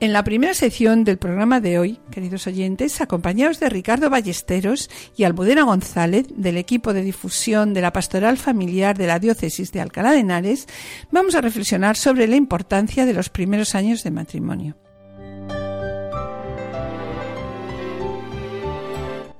[0.00, 5.24] En la primera sección del programa de hoy, queridos oyentes, acompañados de Ricardo Ballesteros y
[5.24, 10.12] Almudena González, del equipo de difusión de la Pastoral Familiar de la Diócesis de Alcalá
[10.12, 10.66] de Henares,
[11.12, 14.76] vamos a reflexionar sobre la importancia de los primeros años de matrimonio.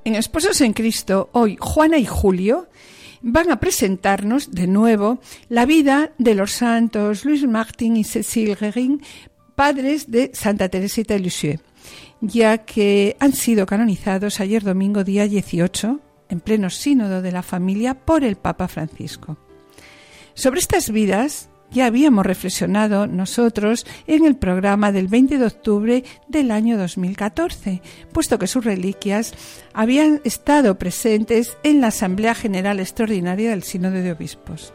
[0.05, 2.69] En Esposos en Cristo, hoy Juana y Julio
[3.23, 9.03] van a presentarnos de nuevo la vida de los santos Luis Martín y Cécile Guérin,
[9.55, 11.61] padres de Santa Teresita de Lisieux,
[12.21, 17.95] ya que han sido canonizados ayer domingo día 18, en pleno sínodo de la familia,
[17.95, 19.37] por el Papa Francisco.
[20.35, 26.51] Sobre estas vidas ya habíamos reflexionado nosotros en el programa del 20 de octubre del
[26.51, 27.83] año 2014,
[28.13, 29.35] puesto que sus reliquias
[29.73, 34.73] habían estado presentes en la Asamblea General Extraordinaria del Sínodo de Obispos.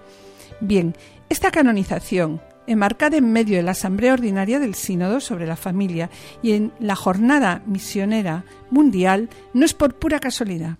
[0.59, 0.93] Bien,
[1.29, 6.09] esta canonización, enmarcada en medio de la Asamblea Ordinaria del Sínodo sobre la Familia
[6.43, 10.77] y en la Jornada Misionera Mundial, no es por pura casualidad.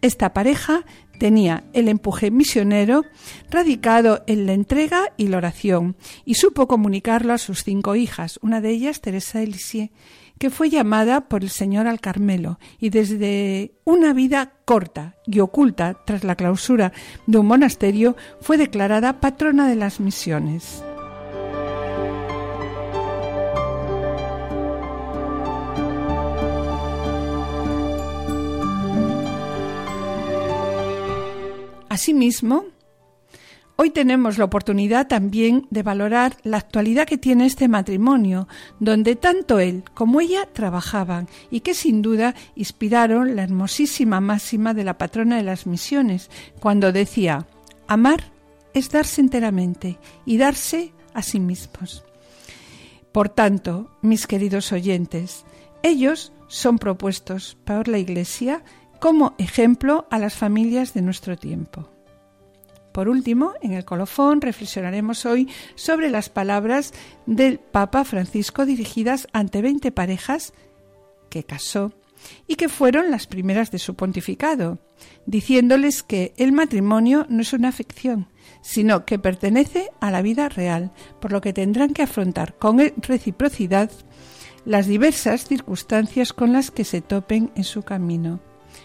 [0.00, 0.84] Esta pareja
[1.18, 3.04] tenía el empuje misionero
[3.50, 8.60] radicado en la entrega y la oración y supo comunicarlo a sus cinco hijas, una
[8.60, 9.90] de ellas Teresa de
[10.38, 15.96] que fue llamada por el Señor al Carmelo y desde una vida corta y oculta
[16.04, 16.92] tras la clausura
[17.26, 20.84] de un monasterio fue declarada patrona de las misiones.
[31.94, 32.64] Asimismo,
[33.76, 38.48] hoy tenemos la oportunidad también de valorar la actualidad que tiene este matrimonio,
[38.80, 44.82] donde tanto él como ella trabajaban y que sin duda inspiraron la hermosísima máxima de
[44.82, 47.46] la patrona de las misiones, cuando decía,
[47.86, 48.32] amar
[48.72, 52.02] es darse enteramente y darse a sí mismos.
[53.12, 55.44] Por tanto, mis queridos oyentes,
[55.84, 58.64] ellos son propuestos por la Iglesia
[59.00, 61.88] como ejemplo a las familias de nuestro tiempo.
[62.94, 66.92] Por último, en el colofón reflexionaremos hoy sobre las palabras
[67.26, 70.52] del Papa Francisco dirigidas ante 20 parejas
[71.28, 71.92] que casó
[72.46, 74.78] y que fueron las primeras de su pontificado,
[75.26, 78.28] diciéndoles que el matrimonio no es una ficción,
[78.62, 83.90] sino que pertenece a la vida real, por lo que tendrán que afrontar con reciprocidad
[84.64, 88.40] las diversas circunstancias con las que se topen en su camino.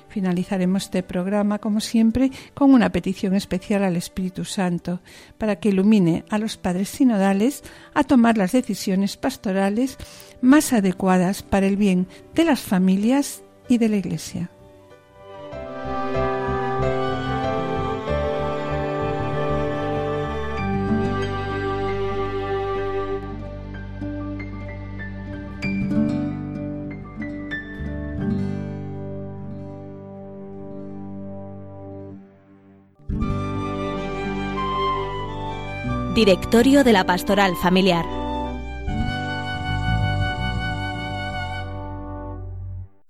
[0.09, 5.01] Finalizaremos este programa, como siempre, con una petición especial al Espíritu Santo,
[5.37, 7.63] para que ilumine a los padres sinodales
[7.93, 9.97] a tomar las decisiones pastorales
[10.41, 14.49] más adecuadas para el bien de las familias y de la Iglesia.
[36.19, 38.03] Directorio de la Pastoral Familiar.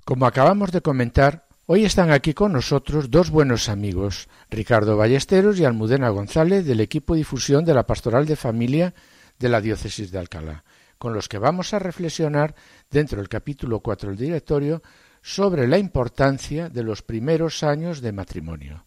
[0.06, 5.66] Como acabamos de comentar, hoy están aquí con nosotros dos buenos amigos, Ricardo Ballesteros y
[5.66, 8.94] Almudena González del equipo difusión de la Pastoral de Familia
[9.40, 10.64] de la Diócesis de Alcalá,
[11.00, 12.54] con los que vamos a reflexionar
[12.92, 14.84] dentro del capítulo 4 del directorio
[15.24, 18.86] sobre la importancia de los primeros años de matrimonio.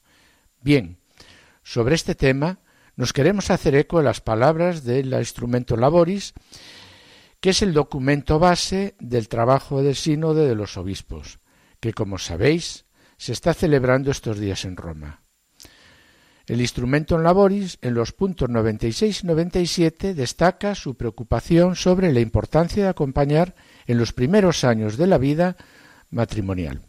[0.60, 0.98] Bien,
[1.64, 2.60] sobre este tema
[2.96, 6.34] nos queremos hacer eco de las palabras del instrumento Laboris,
[7.40, 11.38] que es el documento base del trabajo del Sínodo de los Obispos,
[11.80, 12.84] que, como sabéis,
[13.16, 15.20] se está celebrando estos días en Roma.
[16.46, 22.82] El instrumento Laboris, en los puntos 96 y 97, destaca su preocupación sobre la importancia
[22.82, 23.54] de acompañar
[23.86, 25.56] en los primeros años de la vida
[26.10, 26.82] matrimonial,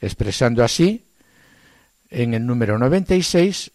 [0.00, 1.06] expresando así,
[2.10, 3.72] en el número 96,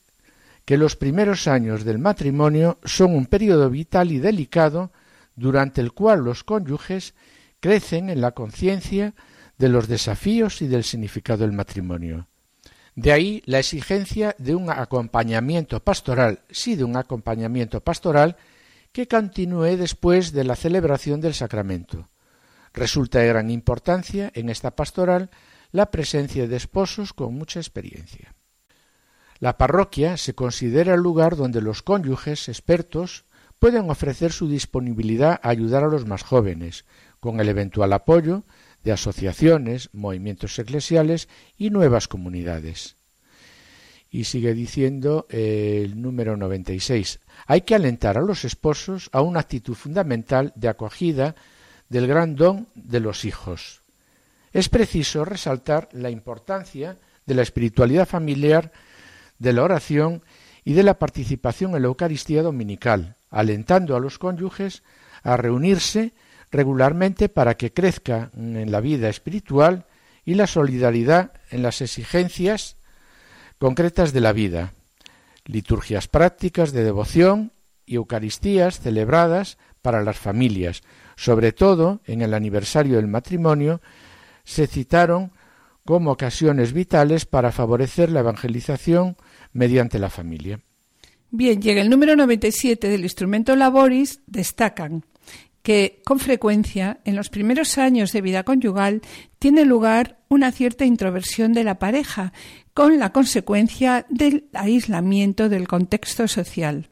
[0.66, 4.92] que los primeros años del matrimonio son un periodo vital y delicado
[5.36, 7.14] durante el cual los cónyuges
[7.60, 9.14] crecen en la conciencia
[9.58, 12.28] de los desafíos y del significado del matrimonio.
[12.96, 18.38] De ahí la exigencia de un acompañamiento pastoral, sí de un acompañamiento pastoral,
[18.92, 22.10] que continúe después de la celebración del sacramento.
[22.74, 25.30] Resulta de gran importancia en esta pastoral
[25.72, 28.35] la presencia de esposos con mucha experiencia.
[29.40, 33.26] La parroquia se considera el lugar donde los cónyuges expertos
[33.60, 36.86] pueden ofrecer su disponibilidad a ayudar a los más jóvenes,
[37.20, 38.44] con el eventual apoyo
[38.84, 41.28] de asociaciones, movimientos eclesiales
[41.58, 42.96] y nuevas comunidades.
[44.12, 47.20] Y sigue diciendo el número 96.
[47.48, 51.36] Hay que alentar a los esposos a una actitud fundamental de acogida
[51.90, 53.82] del gran don de los hijos.
[54.54, 58.72] Es preciso resaltar la importancia de la espiritualidad familiar,
[59.40, 60.24] de la oración
[60.64, 64.84] y de la participación en la Eucaristía dominical, alentando a los cónyuges
[65.24, 66.14] a reunirse
[66.52, 69.86] regularmente para que crezca en la vida espiritual
[70.24, 72.78] y la solidaridad en las exigencias
[73.60, 74.74] concretas de la vida,
[75.46, 77.52] liturgias prácticas de devoción
[77.86, 80.82] y Eucaristías celebradas para las familias,
[81.16, 83.82] sobre todo en el aniversario del matrimonio,
[84.44, 85.32] se citaron
[85.86, 89.16] como ocasiones vitales para favorecer la evangelización
[89.56, 90.60] mediante la familia.
[91.32, 95.04] Bien, llega el número 97 del instrumento Laboris, destacan
[95.64, 99.02] que con frecuencia en los primeros años de vida conyugal
[99.40, 102.34] tiene lugar una cierta introversión de la pareja,
[102.76, 106.90] con la consecuencia del aislamiento del contexto social.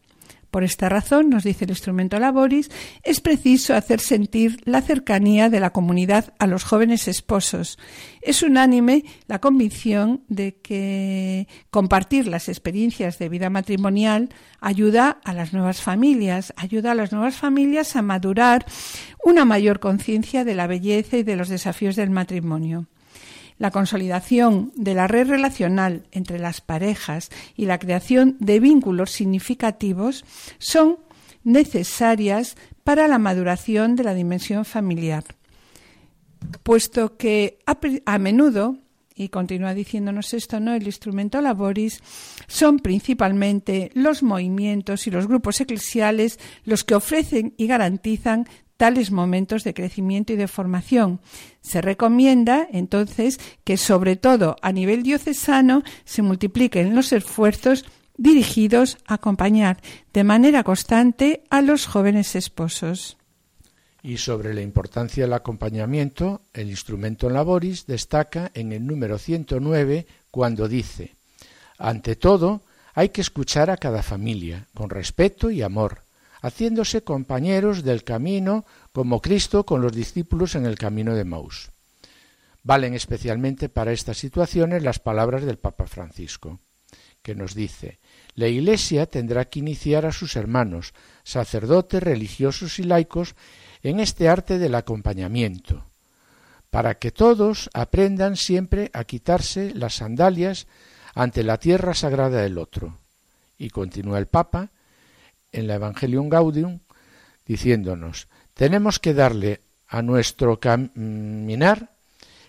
[0.53, 2.69] Por esta razón, nos dice el instrumento Laboris,
[3.01, 7.79] es preciso hacer sentir la cercanía de la comunidad a los jóvenes esposos.
[8.21, 14.29] Es unánime la convicción de que compartir las experiencias de vida matrimonial
[14.61, 18.63] ayuda a las nuevas familias, ayuda a las nuevas familias a madurar
[19.25, 22.85] una mayor conciencia de la belleza y de los desafíos del matrimonio.
[23.57, 30.25] La consolidación de la red relacional entre las parejas y la creación de vínculos significativos
[30.57, 30.97] son
[31.43, 35.23] necesarias para la maduración de la dimensión familiar,
[36.63, 37.59] puesto que
[38.05, 38.77] a, menudo
[39.15, 40.73] y continúa diciéndonos esto, ¿no?
[40.73, 42.01] El instrumento laboris
[42.47, 48.47] son principalmente los movimientos y los grupos eclesiales los que ofrecen y garantizan
[48.83, 51.21] tales momentos de crecimiento y de formación.
[51.61, 57.85] Se recomienda, entonces, que sobre todo a nivel diocesano se multipliquen los esfuerzos
[58.17, 59.81] dirigidos a acompañar
[60.11, 63.15] de manera constante a los jóvenes esposos.
[64.01, 70.07] Y sobre la importancia del acompañamiento, el instrumento en laboris destaca en el número 109
[70.29, 71.15] cuando dice,
[71.77, 72.63] ante todo,
[72.93, 76.02] hay que escuchar a cada familia, con respeto y amor,
[76.43, 81.71] haciéndose compañeros del camino como Cristo con los discípulos en el camino de Maús.
[82.63, 86.59] Valen especialmente para estas situaciones las palabras del Papa Francisco,
[87.21, 87.97] que nos dice
[88.35, 90.93] La Iglesia tendrá que iniciar a sus hermanos,
[91.23, 93.35] sacerdotes, religiosos y laicos,
[93.81, 95.85] en este arte del acompañamiento,
[96.69, 100.67] para que todos aprendan siempre a quitarse las sandalias
[101.15, 102.97] ante la tierra sagrada del otro.
[103.57, 104.71] Y continúa el Papa,
[105.53, 106.79] en la Evangelium Gaudium
[107.45, 111.91] diciéndonos, tenemos que darle a nuestro caminar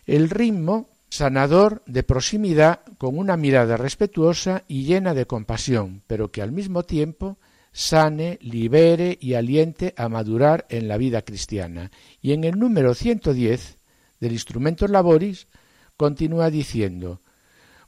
[0.07, 6.43] el ritmo sanador de proximidad con una mirada respetuosa y llena de compasión, pero que
[6.43, 7.39] al mismo tiempo
[7.73, 11.91] sane, libere y aliente a madurar en la vida cristiana.
[12.23, 13.77] Y en el número 110
[14.21, 15.49] del Instrumentos Laboris
[15.97, 17.21] continúa diciendo,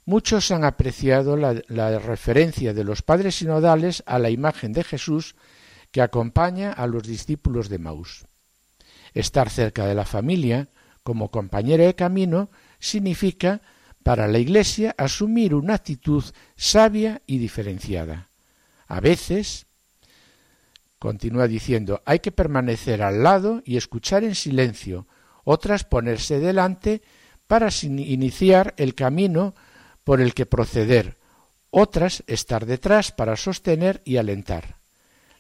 [0.09, 5.35] Muchos han apreciado la, referencia de los padres sinodales a la imagen de Jesús
[5.91, 8.25] que acompaña a los discípulos de Maús.
[9.15, 10.69] Estar cerca de la familia,
[11.03, 13.61] como compañera de camino, significa
[14.05, 16.23] para la Iglesia asumir una actitud
[16.55, 18.29] sabia y diferenciada.
[18.87, 19.67] A veces,
[21.01, 25.09] continúa diciendo, hay que permanecer al lado y escuchar en silencio,
[25.43, 27.03] otras ponerse delante
[27.49, 29.55] para iniciar el camino
[30.07, 31.17] por el que proceder,
[31.71, 34.77] otras estar detrás para sostener y alentar.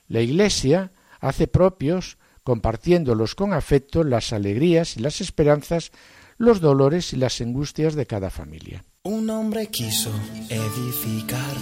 [0.08, 5.92] La Iglesia hace propios, compartiéndolos con afecto, las alegrías y las esperanzas,
[6.36, 8.82] los dolores y las angustias de cada familia.
[9.04, 10.10] Un hombre quiso
[10.50, 11.54] edificar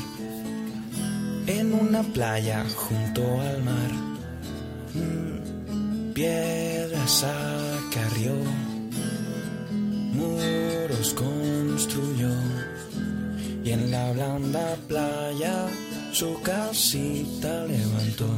[1.47, 3.91] en una playa junto al mar.
[6.15, 8.35] Piedras acarrió,
[10.15, 12.31] muros construyó
[13.65, 15.67] y en la blanda playa
[16.13, 18.29] su casita levantó.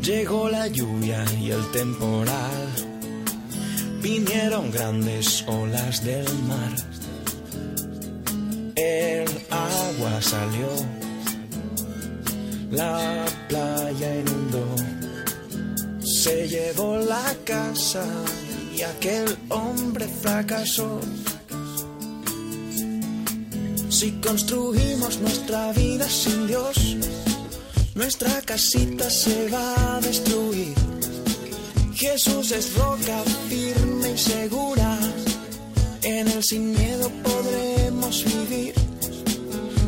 [0.00, 2.68] Llegó la lluvia y el temporal,
[4.00, 6.74] vinieron grandes olas del mar.
[8.76, 10.68] El agua salió,
[12.70, 14.66] la playa inundó,
[16.00, 18.04] se llevó la casa
[18.74, 21.00] y aquel hombre fracasó
[24.02, 26.96] Si construimos nuestra vida sin Dios,
[27.94, 30.74] nuestra casita se va a destruir.
[31.94, 34.98] Jesús es roca firme y segura,
[36.02, 38.74] en él sin miedo podremos vivir.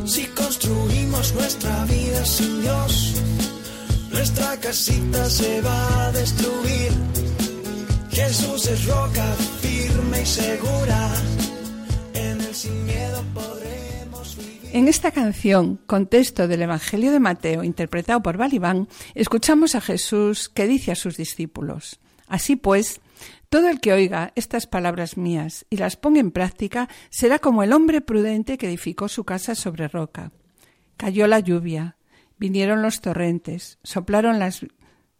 [0.05, 3.15] Si construimos nuestra vida sin Dios,
[4.13, 6.93] nuestra casita se va a destruir.
[8.11, 11.11] Jesús es roca firme y segura,
[14.75, 20.49] En esta canción, con texto del Evangelio de Mateo, interpretado por Balibán, escuchamos a Jesús
[20.49, 22.99] que dice a sus discípulos, Así pues,
[23.47, 27.71] todo el que oiga estas palabras mías y las ponga en práctica será como el
[27.71, 30.33] hombre prudente que edificó su casa sobre roca.
[30.97, 31.95] Cayó la lluvia,
[32.37, 34.41] vinieron los torrentes, soplaron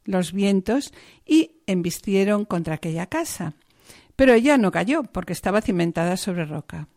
[0.03, 0.93] los vientos
[1.25, 3.53] y embistieron contra aquella casa.
[4.17, 6.89] Pero ella no cayó porque estaba cimentada sobre roca.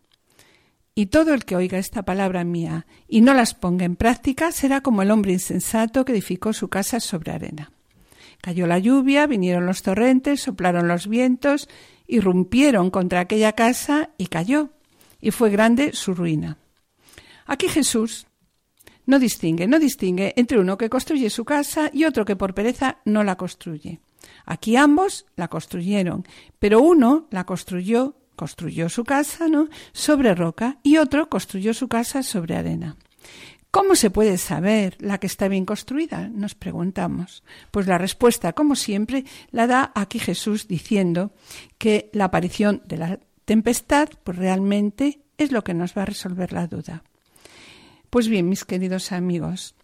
[0.99, 4.81] Y todo el que oiga esta palabra mía y no las ponga en práctica será
[4.81, 7.71] como el hombre insensato que edificó su casa sobre arena.
[8.41, 11.69] Cayó la lluvia, vinieron los torrentes, soplaron los vientos,
[12.09, 14.71] irrumpieron contra aquella casa y cayó,
[15.21, 16.59] y fue grande su ruina.
[17.47, 18.27] Aquí Jesús
[19.07, 22.99] no distingue, no distingue entre uno que construye su casa y otro que por pereza
[23.05, 24.01] no la construye.
[24.47, 26.27] Aquí ambos la construyeron,
[26.59, 29.69] pero uno la construyó, construyó su casa, ¿no?
[29.93, 32.97] sobre roca y otro construyó su casa sobre arena.
[33.71, 36.29] ¿Cómo se puede saber la que está bien construida?
[36.29, 37.43] Nos preguntamos.
[37.71, 41.33] Pues la respuesta, como siempre, la da aquí Jesús diciendo
[41.77, 46.55] que la aparición de la tempestad, pues realmente es lo que nos va a resolver
[46.55, 47.03] la duda.
[48.09, 49.75] Pues bien, mis queridos amigos,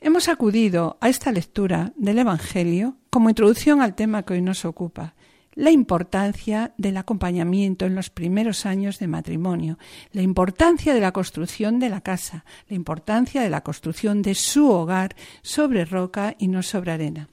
[0.00, 5.14] hemos acudido a esta lectura del Evangelio como introducción al tema que hoy nos ocupa,
[5.54, 9.78] la importancia del acompañamiento en los primeros años de matrimonio,
[10.12, 14.70] la importancia de la construcción de la casa, la importancia de la construcción de su
[14.70, 17.28] hogar sobre roca y no sobre arena.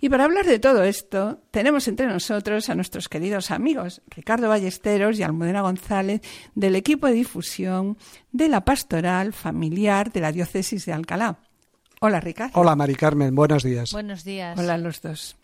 [0.00, 5.18] Y para hablar de todo esto, tenemos entre nosotros a nuestros queridos amigos Ricardo Ballesteros
[5.18, 6.20] y Almudena González
[6.54, 7.96] del equipo de difusión
[8.30, 11.38] de la pastoral familiar de la diócesis de Alcalá.
[12.00, 12.60] Hola, Ricardo.
[12.60, 13.34] Hola, Mari Carmen.
[13.34, 13.92] Buenos días.
[13.92, 14.58] Buenos días.
[14.58, 15.36] Hola a los dos.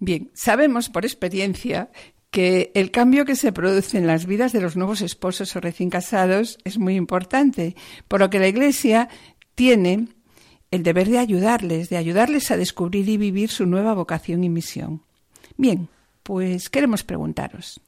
[0.00, 1.90] Bien, sabemos por experiencia
[2.30, 5.90] que el cambio que se produce en las vidas de los nuevos esposos o recién
[5.90, 7.74] casados es muy importante,
[8.06, 9.08] por lo que la Iglesia
[9.54, 10.08] tiene
[10.70, 15.02] el deber de ayudarles, de ayudarles a descubrir y vivir su nueva vocación y misión.
[15.56, 15.88] Bien,
[16.22, 17.80] pues queremos preguntaros.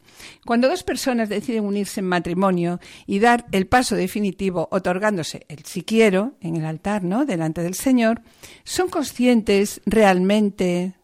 [0.46, 5.82] Cuando dos personas deciden unirse en matrimonio y dar el paso definitivo otorgándose el si
[5.82, 7.26] quiero en el altar, ¿no?
[7.26, 8.22] delante del Señor,
[8.64, 10.94] ¿son conscientes realmente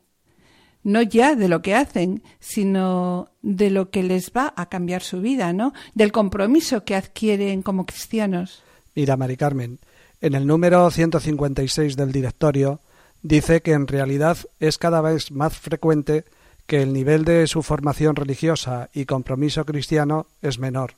[0.87, 5.21] no ya de lo que hacen, sino de lo que les va a cambiar su
[5.21, 5.73] vida, ¿no?
[5.95, 8.63] Del compromiso que adquieren como cristianos.
[8.95, 9.81] Mira, Mari Carmen,
[10.21, 12.79] en el número 156 del directorio
[13.21, 16.25] dice que en realidad es cada vez más frecuente
[16.69, 20.93] que el nivel de su formación religiosa y compromiso cristiano es menor,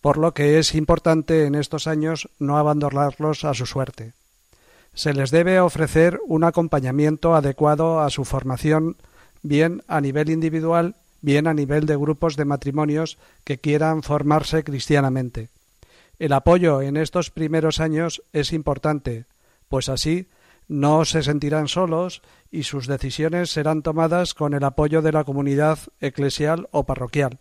[0.00, 4.12] por lo que es importante en estos años no abandonarlos a su suerte
[4.94, 8.96] se les debe ofrecer un acompañamiento adecuado a su formación,
[9.42, 15.48] bien a nivel individual, bien a nivel de grupos de matrimonios que quieran formarse cristianamente.
[16.18, 19.24] El apoyo en estos primeros años es importante,
[19.68, 20.28] pues así
[20.68, 25.78] no se sentirán solos y sus decisiones serán tomadas con el apoyo de la comunidad
[26.00, 27.38] eclesial o parroquial.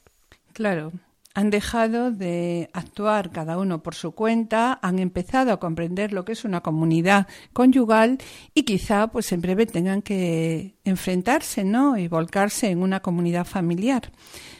[0.54, 0.92] Claro,
[1.34, 6.34] han dejado de actuar cada uno por su cuenta, han empezado a comprender lo que
[6.34, 8.20] es una comunidad conyugal
[8.54, 11.98] y quizá pues en breve tengan que enfrentarse, ¿no?
[11.98, 14.12] y volcarse en una comunidad familiar.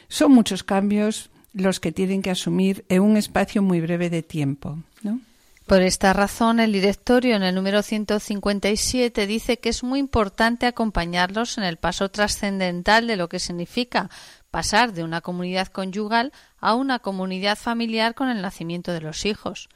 [0.08, 4.78] Son muchos cambios los que tienen que asumir en un espacio muy breve de tiempo,
[5.02, 5.20] ¿no?
[5.66, 11.56] Por esta razón, el directorio en el número 157 dice que es muy importante acompañarlos
[11.56, 14.10] en el paso trascendental de lo que significa
[14.54, 16.30] pasar de una comunidad conyugal
[16.60, 19.68] a una comunidad familiar con el nacimiento de los hijos.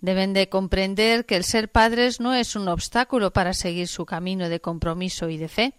[0.00, 4.48] Deben de comprender que el ser padres no es un obstáculo para seguir su camino
[4.48, 5.74] de compromiso y de fe.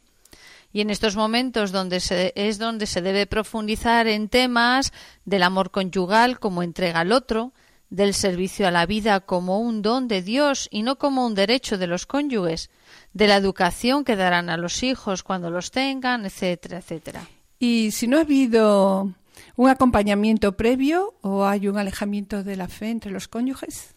[0.73, 2.01] Y en estos momentos donde
[2.35, 4.91] es donde se debe profundizar en temas
[5.23, 7.53] del amor conyugal como entrega al otro,
[7.89, 11.77] del servicio a la vida como un don de Dios y no como un derecho
[11.77, 12.69] de los cónyuges,
[13.13, 17.25] de la educación que darán a los hijos cuando los tengan, etcétera, etcétera.
[17.61, 19.13] Y si no ha habido
[19.55, 23.93] un acompañamiento previo o hay un alejamiento de la fe entre los cónyuges.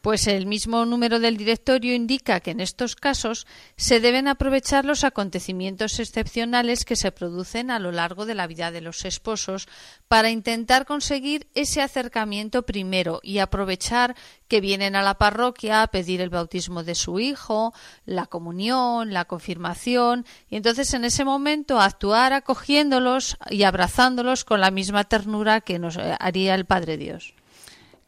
[0.00, 5.04] Pues el mismo número del directorio indica que en estos casos se deben aprovechar los
[5.04, 9.68] acontecimientos excepcionales que se producen a lo largo de la vida de los esposos
[10.06, 14.14] para intentar conseguir ese acercamiento primero y aprovechar
[14.46, 17.74] que vienen a la parroquia a pedir el bautismo de su hijo,
[18.06, 24.70] la comunión, la confirmación, y entonces en ese momento actuar acogiéndolos y abrazándolos con la
[24.70, 27.34] misma ternura que nos eh, haría el Padre Dios.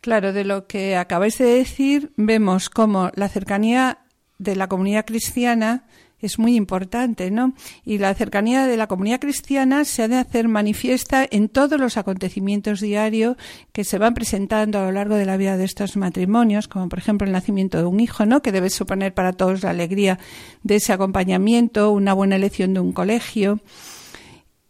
[0.00, 3.99] Claro, de lo que acabáis de decir, vemos cómo la cercanía
[4.38, 5.85] de la comunidad cristiana
[6.21, 7.54] es muy importante, ¿no?
[7.85, 11.97] Y la cercanía de la comunidad cristiana se ha de hacer manifiesta en todos los
[11.97, 13.37] acontecimientos diarios
[13.73, 16.99] que se van presentando a lo largo de la vida de estos matrimonios, como por
[16.99, 18.42] ejemplo el nacimiento de un hijo, ¿no?
[18.42, 20.19] Que debe suponer para todos la alegría
[20.62, 23.61] de ese acompañamiento, una buena elección de un colegio.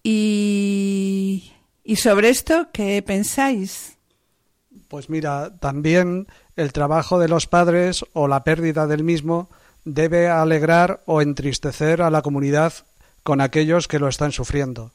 [0.02, 1.52] Y,
[1.84, 3.99] y sobre esto, ¿qué pensáis?
[4.90, 9.48] Pues mira, también el trabajo de los padres o la pérdida del mismo
[9.84, 12.72] debe alegrar o entristecer a la comunidad
[13.22, 14.90] con aquellos que lo están sufriendo.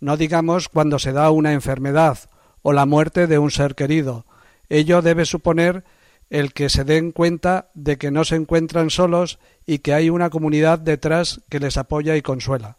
[0.00, 2.18] No digamos cuando se da una enfermedad
[2.62, 4.24] o la muerte de un ser querido.
[4.70, 5.84] Ello debe suponer
[6.30, 10.30] el que se den cuenta de que no se encuentran solos y que hay una
[10.30, 12.78] comunidad detrás que les apoya y consuela.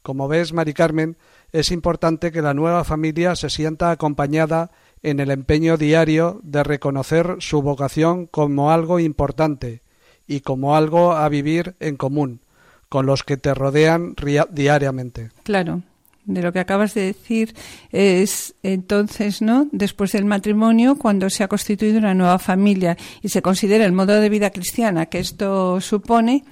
[0.00, 1.18] Como ves, Mari Carmen,
[1.52, 4.70] es importante que la nueva familia se sienta acompañada
[5.04, 9.82] en el empeño diario de reconocer su vocación como algo importante
[10.26, 12.40] y como algo a vivir en común
[12.88, 14.14] con los que te rodean
[14.50, 15.30] diariamente.
[15.42, 15.82] Claro,
[16.24, 17.54] de lo que acabas de decir
[17.90, 19.68] es entonces, ¿no?
[19.72, 24.18] Después del matrimonio, cuando se ha constituido una nueva familia y se considera el modo
[24.18, 26.44] de vida cristiana que esto supone,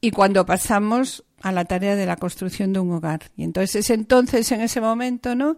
[0.00, 3.30] y cuando pasamos a la tarea de la construcción de un hogar.
[3.36, 5.56] Y entonces es entonces, en ese momento, ¿no?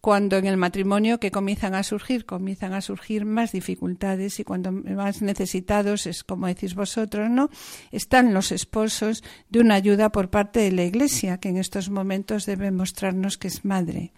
[0.00, 4.72] Cuando en el matrimonio que comienzan a surgir, comienzan a surgir más dificultades y cuando
[4.72, 7.50] más necesitados es como decís vosotros, ¿no?
[7.92, 12.46] Están los esposos de una ayuda por parte de la Iglesia, que en estos momentos
[12.46, 14.12] debe mostrarnos que es madre.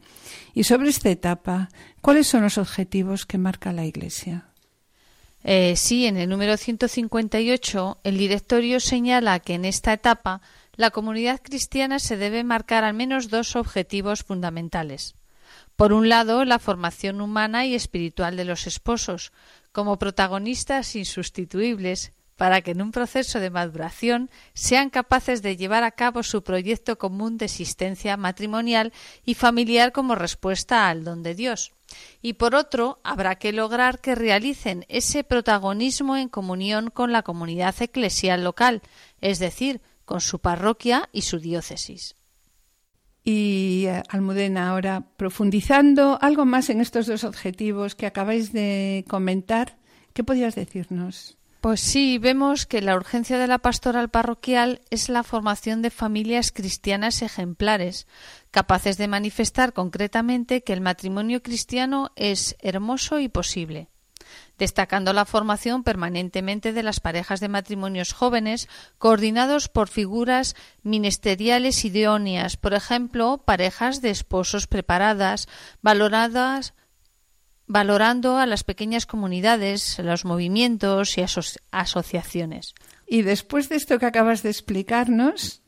[0.54, 1.68] Y sobre esta etapa,
[2.00, 4.46] ¿cuáles son los objetivos que marca la Iglesia?
[5.44, 10.40] Eh, sí, en el número 158 el directorio señala que en esta etapa
[10.76, 15.16] la comunidad cristiana se debe marcar al menos dos objetivos fundamentales.
[15.82, 19.32] Por un lado, la formación humana y espiritual de los esposos,
[19.72, 25.90] como protagonistas insustituibles para que en un proceso de maduración sean capaces de llevar a
[25.90, 28.92] cabo su proyecto común de existencia matrimonial
[29.24, 31.72] y familiar como respuesta al don de Dios.
[32.20, 37.74] Y por otro, habrá que lograr que realicen ese protagonismo en comunión con la comunidad
[37.82, 38.82] eclesial local,
[39.20, 42.14] es decir, con su parroquia y su diócesis.
[43.24, 49.76] Y eh, Almudena, ahora profundizando algo más en estos dos objetivos que acabáis de comentar,
[50.12, 51.38] ¿qué podías decirnos?
[51.60, 56.50] Pues sí, vemos que la urgencia de la pastoral parroquial es la formación de familias
[56.50, 58.08] cristianas ejemplares,
[58.50, 63.91] capaces de manifestar concretamente que el matrimonio cristiano es hermoso y posible
[64.62, 72.56] destacando la formación permanentemente de las parejas de matrimonios jóvenes, coordinados por figuras ministeriales idóneas,
[72.56, 75.48] por ejemplo, parejas de esposos preparadas,
[75.80, 76.74] valoradas
[77.66, 81.24] valorando a las pequeñas comunidades, los movimientos y
[81.72, 82.74] asociaciones.
[83.08, 85.61] Y después de esto que acabas de explicarnos,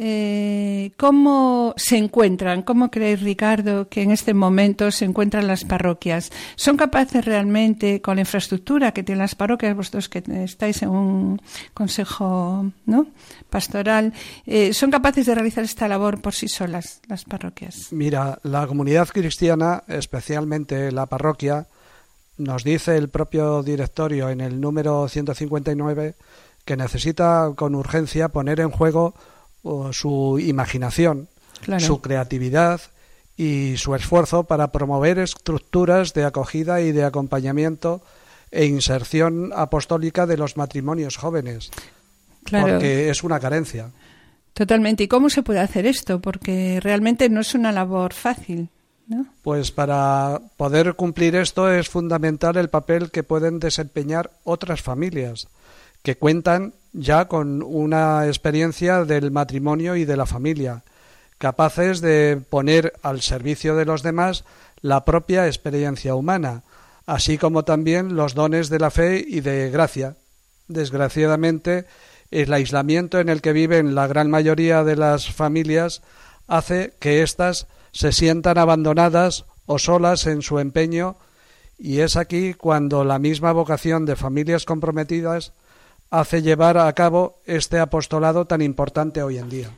[0.00, 2.62] eh, ¿Cómo se encuentran?
[2.62, 6.30] ¿Cómo creéis, Ricardo, que en este momento se encuentran las parroquias?
[6.54, 11.42] ¿Son capaces realmente, con la infraestructura que tienen las parroquias, vosotros que estáis en un
[11.74, 13.08] consejo ¿no?
[13.50, 14.12] pastoral,
[14.46, 17.88] eh, ¿son capaces de realizar esta labor por sí solas, las parroquias?
[17.90, 21.66] Mira, la comunidad cristiana, especialmente la parroquia,
[22.36, 26.14] nos dice el propio directorio en el número 159
[26.64, 29.14] que necesita con urgencia poner en juego
[29.92, 31.28] su imaginación,
[31.78, 32.80] su creatividad
[33.36, 38.02] y su esfuerzo para promover estructuras de acogida y de acompañamiento
[38.50, 41.70] e inserción apostólica de los matrimonios jóvenes.
[42.50, 43.90] Porque es una carencia.
[44.54, 45.04] Totalmente.
[45.04, 46.20] ¿Y cómo se puede hacer esto?
[46.20, 48.70] Porque realmente no es una labor fácil.
[49.06, 49.26] ¿no?
[49.42, 55.48] Pues para poder cumplir esto es fundamental el papel que pueden desempeñar otras familias
[56.02, 60.82] que cuentan ya con una experiencia del matrimonio y de la familia,
[61.38, 64.44] capaces de poner al servicio de los demás
[64.80, 66.62] la propia experiencia humana,
[67.06, 70.16] así como también los dones de la fe y de gracia.
[70.66, 71.86] Desgraciadamente,
[72.30, 76.02] el aislamiento en el que viven la gran mayoría de las familias
[76.46, 81.16] hace que éstas se sientan abandonadas o solas en su empeño
[81.78, 85.52] Y es aquí cuando la misma vocación de familias comprometidas
[86.10, 89.70] hace llevar a cabo este apostolado tan importante hoy en día.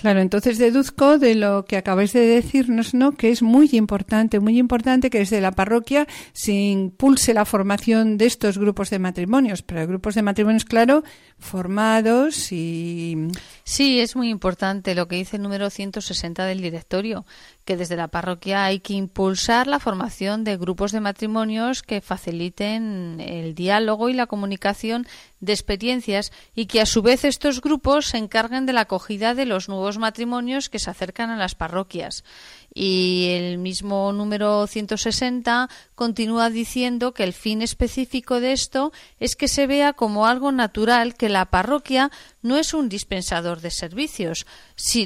[0.00, 3.12] Claro, entonces deduzco de lo que acabáis de decirnos, ¿no?
[3.12, 8.24] Que es muy importante, muy importante que desde la parroquia se impulse la formación de
[8.24, 11.04] estos grupos de matrimonios, pero grupos de matrimonios, claro,
[11.38, 13.28] formados y...
[13.64, 17.26] Sí, es muy importante lo que dice el número 160 del directorio,
[17.70, 23.20] que desde la parroquia hay que impulsar la formación de grupos de matrimonios que faciliten
[23.20, 25.06] el diálogo y la comunicación
[25.38, 29.46] de experiencias y que a su vez estos grupos se encarguen de la acogida de
[29.46, 32.24] los nuevos matrimonios que se acercan a las parroquias
[32.72, 39.48] y el mismo número 160 continúa diciendo que el fin específico de esto es que
[39.48, 42.10] se vea como algo natural que la parroquia
[42.42, 44.46] no es un dispensador de servicios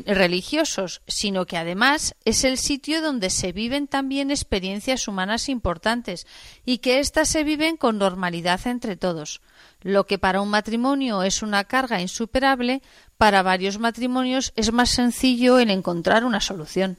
[0.07, 6.27] religiosos, sino que además es el sitio donde se viven también experiencias humanas importantes
[6.65, 9.41] y que éstas se viven con normalidad entre todos.
[9.81, 12.83] Lo que para un matrimonio es una carga insuperable,
[13.19, 16.97] para varios matrimonios es más sencillo el encontrar una solución.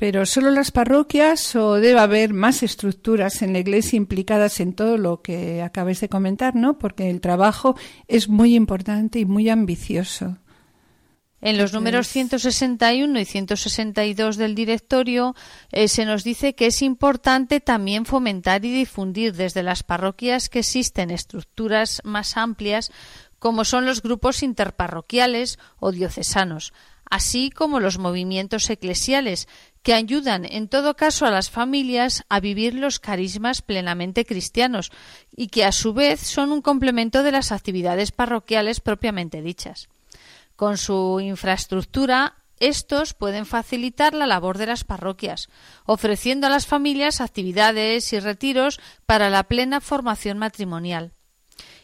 [0.00, 4.96] Pero solo las parroquias o debe haber más estructuras en la iglesia implicadas en todo
[4.96, 6.78] lo que acabáis de comentar, ¿no?
[6.78, 7.76] Porque el trabajo
[8.08, 10.38] es muy importante y muy ambicioso.
[11.42, 15.34] En los números 161 y 162 del directorio
[15.70, 20.60] eh, se nos dice que es importante también fomentar y difundir desde las parroquias que
[20.60, 22.90] existen estructuras más amplias
[23.38, 26.72] como son los grupos interparroquiales o diocesanos,
[27.10, 29.48] así como los movimientos eclesiales,
[29.82, 34.92] que ayudan en todo caso a las familias a vivir los carismas plenamente cristianos
[35.34, 39.88] y que a su vez son un complemento de las actividades parroquiales propiamente dichas.
[40.56, 45.48] Con su infraestructura, estos pueden facilitar la labor de las parroquias,
[45.86, 51.14] ofreciendo a las familias actividades y retiros para la plena formación matrimonial.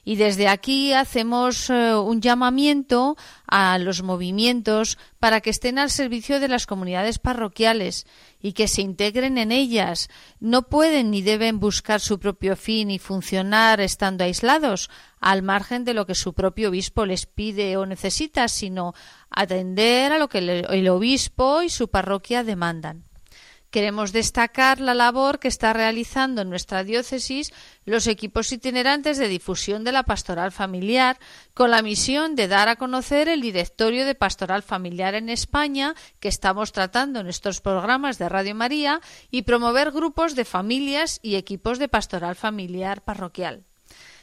[0.08, 6.38] Y desde aquí hacemos eh, un llamamiento a los movimientos para que estén al servicio
[6.38, 8.06] de las comunidades parroquiales
[8.40, 10.08] y que se integren en ellas.
[10.38, 15.94] No pueden ni deben buscar su propio fin y funcionar estando aislados, al margen de
[15.94, 18.94] lo que su propio obispo les pide o necesita, sino
[19.28, 23.05] atender a lo que el obispo y su parroquia demandan.
[23.70, 27.52] Queremos destacar la labor que está realizando en nuestra diócesis
[27.84, 31.18] los equipos itinerantes de difusión de la pastoral familiar,
[31.52, 36.28] con la misión de dar a conocer el directorio de pastoral familiar en España que
[36.28, 39.00] estamos tratando en estos programas de Radio María
[39.30, 43.64] y promover grupos de familias y equipos de pastoral familiar parroquial.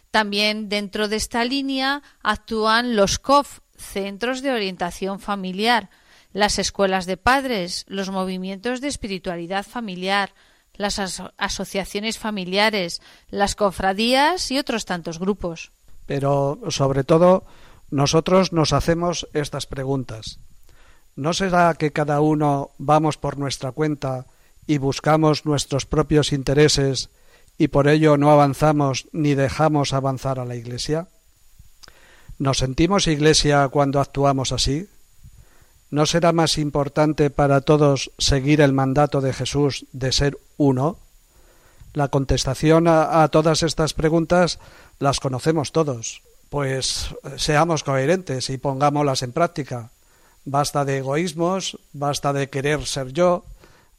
[0.09, 5.89] También dentro de esta línea actúan los COF, Centros de Orientación Familiar,
[6.33, 10.33] las escuelas de padres, los movimientos de espiritualidad familiar,
[10.75, 10.99] las
[11.37, 15.71] asociaciones familiares, las cofradías y otros tantos grupos.
[16.07, 17.45] Pero, sobre todo,
[17.91, 20.39] nosotros nos hacemos estas preguntas.
[21.15, 24.25] ¿No será que cada uno vamos por nuestra cuenta
[24.65, 27.11] y buscamos nuestros propios intereses
[27.57, 31.07] y por ello no avanzamos ni dejamos avanzar a la Iglesia?
[32.39, 34.89] ¿Nos sentimos Iglesia cuando actuamos así?
[35.93, 40.97] ¿No será más importante para todos seguir el mandato de Jesús de ser uno?
[41.93, 44.57] La contestación a, todas estas preguntas
[44.97, 49.91] las conocemos todos, pues seamos coherentes y pongámoslas en práctica.
[50.45, 53.45] Basta de egoísmos, basta de querer ser yo,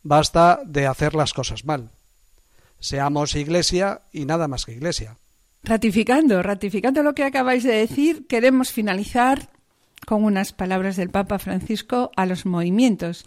[0.02, 1.90] basta de hacer las cosas mal.
[2.80, 5.16] Seamos iglesia y nada más que iglesia.
[5.62, 9.53] Ratificando, ratificando lo que acabáis de decir, queremos finalizar
[10.06, 13.24] con unas palabras del Papa Francisco a los movimientos,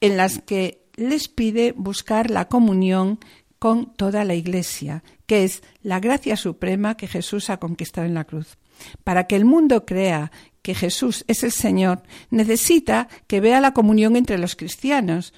[0.00, 3.18] en las que les pide buscar la comunión
[3.58, 8.24] con toda la Iglesia, que es la gracia suprema que Jesús ha conquistado en la
[8.24, 8.58] cruz.
[9.04, 10.32] Para que el mundo crea
[10.62, 15.32] que Jesús es el Señor, necesita que vea la comunión entre los cristianos,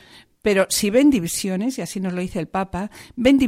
[0.45, 2.91] pero si ven divisiones, y así nos lo dice el Papa,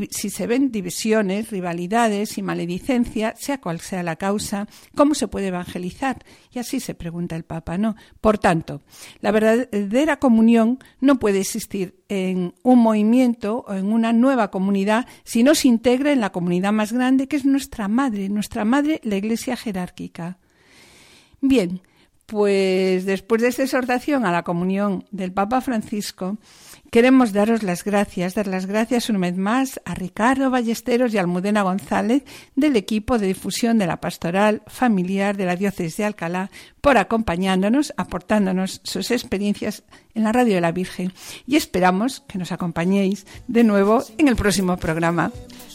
[0.09, 5.49] si se ven divisiones, rivalidades y maledicencia, sea cual sea la causa, ¿cómo se puede
[5.49, 6.25] evangelizar?
[6.51, 7.97] Y así se pregunta el Papa, ¿no?
[8.23, 8.81] Por tanto,
[9.21, 15.43] la verdadera comunión no puede existir en un movimiento o en una nueva comunidad si
[15.43, 19.17] no se integra en la comunidad más grande que es nuestra madre, nuestra madre, la
[19.17, 20.39] Iglesia jerárquica.
[21.43, 21.83] Bien,
[22.27, 26.39] Pues después de esta exhortación a la comunión del Papa Francisco,
[26.97, 31.61] queremos daros las gracias, dar las gracias una vez más a Ricardo Ballesteros y Almudena
[31.61, 32.23] González
[32.55, 37.93] del equipo de difusión de la pastoral familiar de la diócesis de Alcalá por acompañándonos,
[37.99, 39.83] aportándonos sus experiencias
[40.15, 41.13] en la Radio de la Virgen
[41.47, 45.33] y esperamos que nos acompañéis de nuevo en el próximo programa.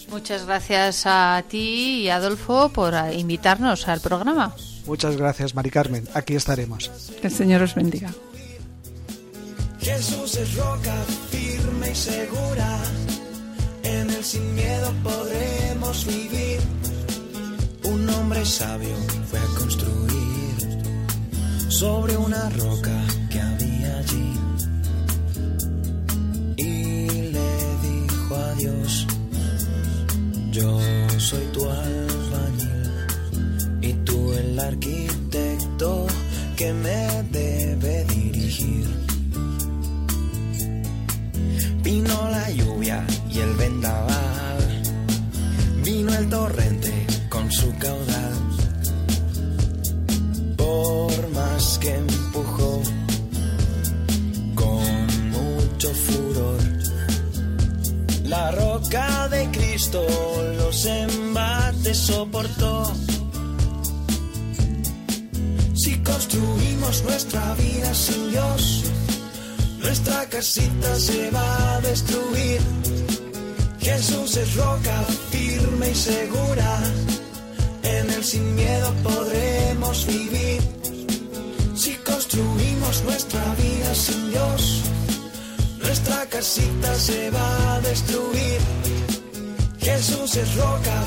[0.10, 4.56] Muchas gracias a ti y Adolfo por invitarnos al programa.
[4.88, 6.04] Muchas gracias, Mari Carmen.
[6.16, 6.90] Aquí estaremos.
[7.22, 8.12] Que el Señor os bendiga.
[9.82, 10.96] Jesús es roca
[11.32, 12.80] firme y segura.
[13.84, 16.60] En él sin miedo podremos vivir.
[17.84, 18.96] Un hombre sabio
[19.30, 20.12] fue a construir
[21.70, 22.96] sobre una roca
[23.32, 24.51] que había allí.
[70.42, 72.60] Casita se va a destruir.
[73.80, 76.80] Jesús es roca firme y segura,
[77.84, 80.62] en él sin miedo podremos vivir.
[81.76, 84.82] Si construimos nuestra vida sin Dios,
[85.78, 88.60] nuestra casita se va a destruir.
[89.80, 91.01] Jesús es roca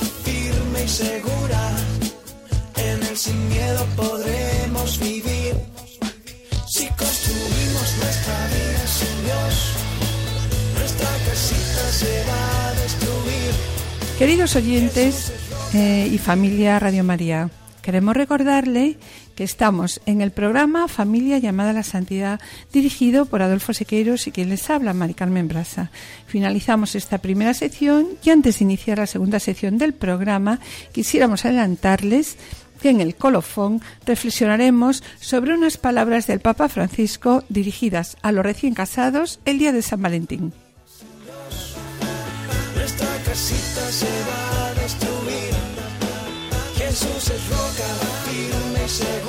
[14.56, 15.32] Oyentes
[15.74, 17.50] eh, y familia Radio María,
[17.82, 18.98] queremos recordarle
[19.34, 22.40] que estamos en el programa Familia llamada a la Santidad,
[22.72, 25.90] dirigido por Adolfo Sequeiros y quien les habla, Mari Carmen Brasa.
[26.26, 30.60] Finalizamos esta primera sección y antes de iniciar la segunda sección del programa,
[30.92, 32.36] quisiéramos adelantarles
[32.80, 38.74] que en el colofón reflexionaremos sobre unas palabras del Papa Francisco dirigidas a los recién
[38.74, 40.52] casados el día de San Valentín.
[43.34, 45.54] Se va a destruir.
[46.76, 47.88] Jesús es roca
[48.24, 49.23] firme y segura.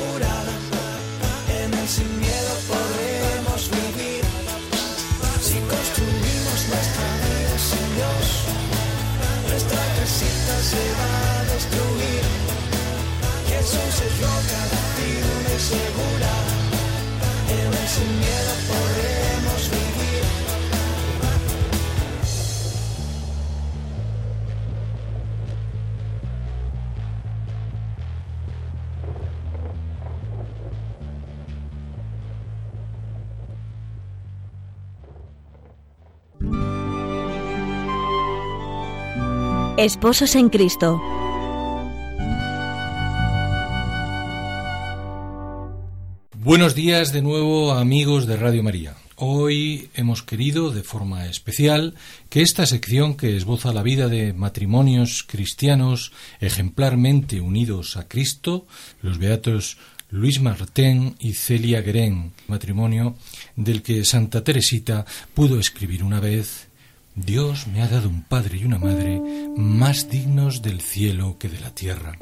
[39.78, 41.02] Esposos en Cristo.
[46.34, 48.96] Buenos días de nuevo amigos de Radio María.
[49.18, 51.94] Hoy hemos querido de forma especial
[52.30, 58.68] que esta sección que esboza la vida de matrimonios cristianos ejemplarmente unidos a Cristo,
[59.02, 59.78] los beatos
[60.10, 63.18] Luis Martén y Celia Guerén, matrimonio
[63.58, 66.65] del que Santa Teresita pudo escribir una vez
[67.16, 69.22] Dios me ha dado un padre y una madre
[69.56, 72.18] más dignos del cielo que de la tierra.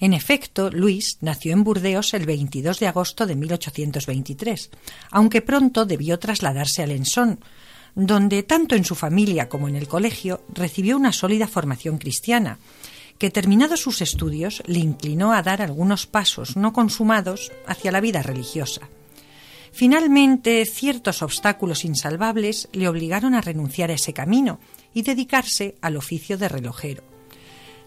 [0.00, 4.70] En efecto, Luis nació en Burdeos el 22 de agosto de 1823,
[5.10, 7.40] aunque pronto debió trasladarse a Lensón,
[7.94, 12.58] donde tanto en su familia como en el colegio recibió una sólida formación cristiana,
[13.16, 18.22] que terminados sus estudios le inclinó a dar algunos pasos no consumados hacia la vida
[18.22, 18.82] religiosa.
[19.72, 24.58] Finalmente, ciertos obstáculos insalvables le obligaron a renunciar a ese camino
[24.94, 27.02] y dedicarse al oficio de relojero.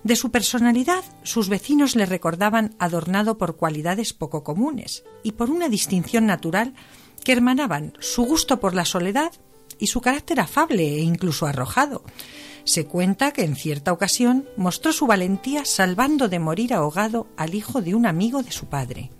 [0.03, 5.69] De su personalidad, sus vecinos le recordaban adornado por cualidades poco comunes y por una
[5.69, 6.73] distinción natural
[7.23, 9.31] que hermanaban su gusto por la soledad
[9.77, 12.03] y su carácter afable e incluso arrojado.
[12.63, 17.81] Se cuenta que en cierta ocasión mostró su valentía salvando de morir ahogado al hijo
[17.81, 19.11] de un amigo de su padre.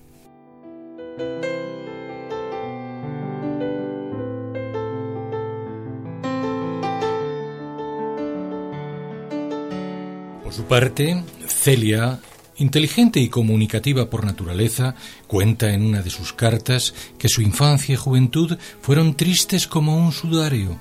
[10.52, 12.20] Por su parte, Celia,
[12.58, 17.96] inteligente y comunicativa por naturaleza, cuenta en una de sus cartas que su infancia y
[17.96, 20.78] juventud fueron tristes como un sudario.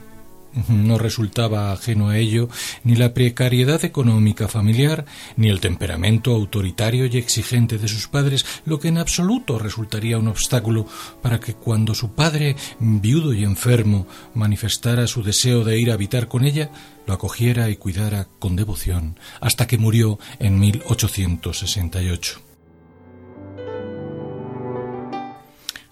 [0.69, 2.49] No resultaba ajeno a ello
[2.83, 5.05] ni la precariedad económica familiar,
[5.37, 10.27] ni el temperamento autoritario y exigente de sus padres, lo que en absoluto resultaría un
[10.27, 10.87] obstáculo
[11.23, 16.27] para que cuando su padre, viudo y enfermo, manifestara su deseo de ir a habitar
[16.27, 16.71] con ella,
[17.13, 22.41] acogiera y cuidara con devoción, hasta que murió en 1868.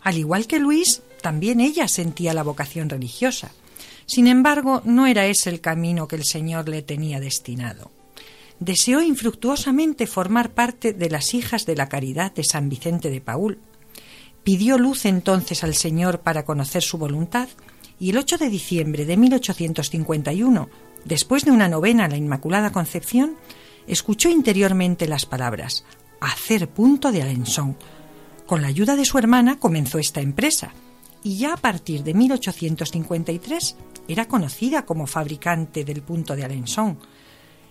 [0.02, 3.52] Al igual que Luis, también ella sentía la vocación religiosa.
[4.06, 7.90] Sin embargo, no era ese el camino que el Señor le tenía destinado.
[8.58, 13.58] Deseó infructuosamente formar parte de las hijas de la caridad de San Vicente de Paul.
[14.44, 17.48] Pidió luz entonces al Señor para conocer su voluntad
[18.00, 20.70] y el 8 de diciembre de 1851,
[21.08, 23.36] después de una novena a la Inmaculada Concepción,
[23.86, 25.84] escuchó interiormente las palabras
[26.20, 27.76] hacer punto de Alençon.
[28.46, 30.72] Con la ayuda de su hermana comenzó esta empresa
[31.22, 36.98] y ya a partir de 1853 era conocida como fabricante del punto de Alençon.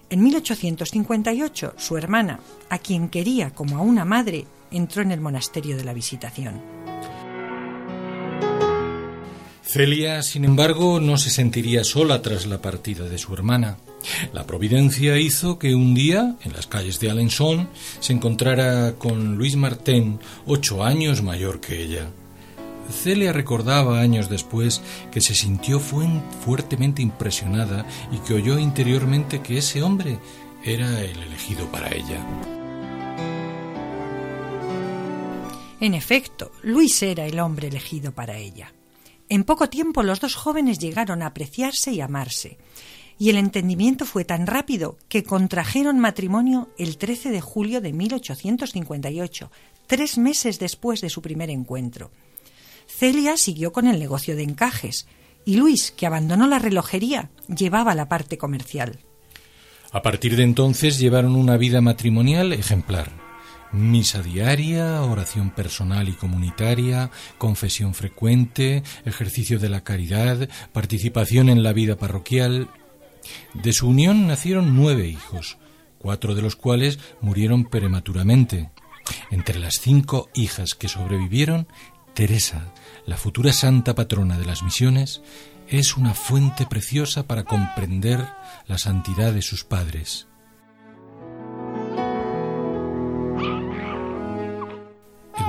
[0.10, 5.78] En 1858, su hermana, a quien quería como a una madre, entró en el monasterio
[5.78, 6.62] de la Visitación.
[9.78, 13.78] Celia, sin embargo, no se sentiría sola tras la partida de su hermana.
[14.34, 19.56] La providencia hizo que un día, en las calles de Alençon, se encontrara con Luis
[19.56, 22.10] Martin, ocho años mayor que ella.
[22.90, 29.84] Celia recordaba años después que se sintió fuertemente impresionada y que oyó interiormente que ese
[29.84, 30.18] hombre
[30.66, 32.26] era el elegido para ella.
[35.80, 38.74] En efecto, Luis era el hombre elegido para ella.
[39.30, 42.58] En poco tiempo los dos jóvenes llegaron a apreciarse y amarse,
[43.20, 49.52] y el entendimiento fue tan rápido que contrajeron matrimonio el 13 de julio de 1858,
[49.88, 52.12] tres meses después de su primer encuentro.
[52.88, 55.08] Celia siguió con el negocio de encajes
[55.46, 59.00] y Luis, que abandonó la relojería, llevaba la parte comercial.
[59.92, 63.27] A partir de entonces llevaron una vida matrimonial ejemplar.
[63.72, 71.74] Misa diaria, oración personal y comunitaria, confesión frecuente, ejercicio de la caridad, participación en la
[71.74, 72.70] vida parroquial.
[73.54, 75.58] De su unión nacieron nueve hijos,
[76.00, 78.72] cuatro de los cuales murieron prematuramente.
[79.32, 81.68] Entre las cinco hijas que sobrevivieron
[82.14, 82.74] Teresa,
[83.06, 85.22] la futura santa patrona de las misiones,
[85.68, 88.26] es una fuente preciosa para comprender
[88.68, 90.28] la santidad de sus padres.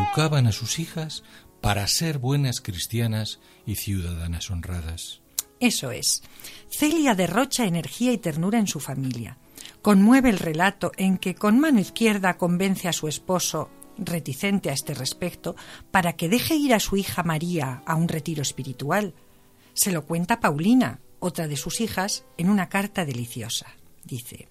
[0.08, 1.22] Educaban a sus hijas
[1.60, 5.20] para ser buenas cristianas y ciudadanas honradas.
[5.60, 6.22] Eso es.
[6.70, 9.36] Celia derrocha energía y ternura en su familia.
[9.82, 13.68] Conmueve el relato en que con mano izquierda convence a su esposo
[13.98, 15.56] reticente a este respecto,
[15.90, 19.12] para que deje ir a su hija María a un retiro espiritual.
[19.74, 23.66] Se lo cuenta Paulina, otra de sus hijas, en una carta deliciosa.
[24.04, 24.48] Dice,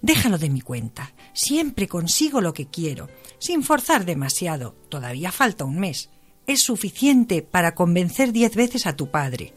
[0.00, 3.08] Déjalo de mi cuenta, siempre consigo lo que quiero,
[3.38, 6.10] sin forzar demasiado, todavía falta un mes.
[6.46, 9.54] Es suficiente para convencer diez veces a tu padre.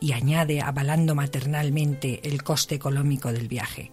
[0.00, 3.90] Y añade, avalando maternalmente el coste económico del viaje.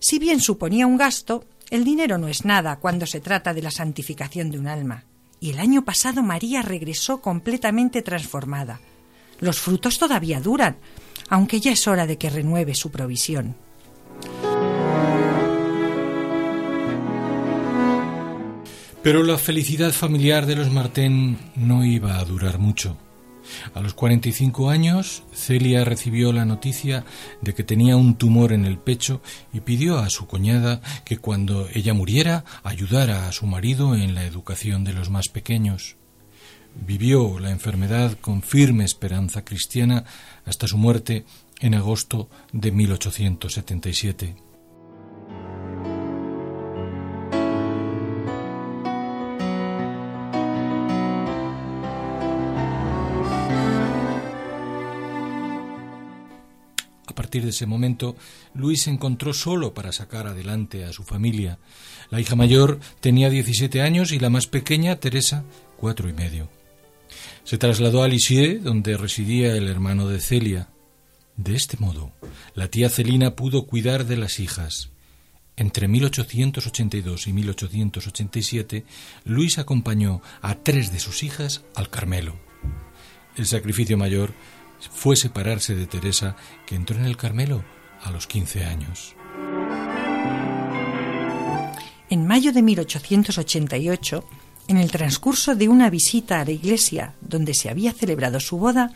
[0.00, 3.70] Si bien suponía un gasto, el dinero no es nada cuando se trata de la
[3.70, 5.04] santificación de un alma.
[5.40, 8.80] Y el año pasado María regresó completamente transformada.
[9.40, 10.76] Los frutos todavía duran,
[11.28, 13.56] aunque ya es hora de que renueve su provisión.
[19.04, 22.96] Pero la felicidad familiar de los Martén no iba a durar mucho.
[23.74, 27.04] A los 45 años, Celia recibió la noticia
[27.42, 29.20] de que tenía un tumor en el pecho
[29.52, 34.24] y pidió a su cuñada que cuando ella muriera ayudara a su marido en la
[34.24, 35.96] educación de los más pequeños.
[36.74, 40.04] Vivió la enfermedad con firme esperanza cristiana
[40.46, 41.26] hasta su muerte
[41.60, 44.43] en agosto de 1877.
[57.14, 58.16] De ese momento,
[58.54, 61.58] Luis se encontró solo para sacar adelante a su familia.
[62.10, 65.44] La hija mayor tenía 17 años y la más pequeña, Teresa,
[65.76, 66.48] cuatro y medio.
[67.44, 70.68] Se trasladó a Lisieux, donde residía el hermano de Celia.
[71.36, 72.12] De este modo,
[72.54, 74.90] la tía Celina pudo cuidar de las hijas.
[75.56, 78.84] Entre 1882 y 1887,
[79.24, 82.36] Luis acompañó a tres de sus hijas al Carmelo.
[83.36, 84.32] El sacrificio mayor
[84.92, 87.64] fue separarse de Teresa, que entró en el Carmelo
[88.02, 89.16] a los 15 años.
[92.10, 94.24] En mayo de 1888,
[94.68, 98.92] en el transcurso de una visita a la iglesia donde se había celebrado su boda,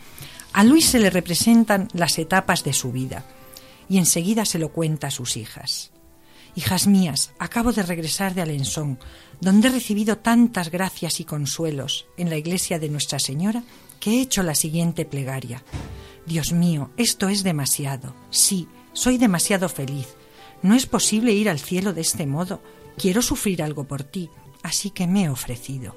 [0.53, 3.24] a Luis se le representan las etapas de su vida
[3.89, 5.91] y enseguida se lo cuenta a sus hijas.
[6.55, 8.99] Hijas mías, acabo de regresar de Alençon,
[9.41, 13.62] donde he recibido tantas gracias y consuelos en la iglesia de Nuestra Señora
[13.99, 15.63] que he hecho la siguiente plegaria.
[16.27, 18.15] Dios mío, esto es demasiado.
[18.31, 20.09] Sí, soy demasiado feliz.
[20.63, 22.63] No es posible ir al cielo de este modo.
[22.97, 24.29] Quiero sufrir algo por ti,
[24.63, 25.95] así que me he ofrecido.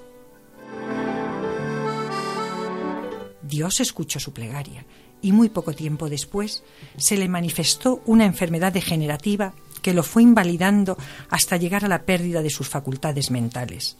[3.42, 4.86] Dios escuchó su plegaria
[5.22, 6.64] y muy poco tiempo después
[6.98, 10.98] se le manifestó una enfermedad degenerativa que lo fue invalidando
[11.30, 13.98] hasta llegar a la pérdida de sus facultades mentales.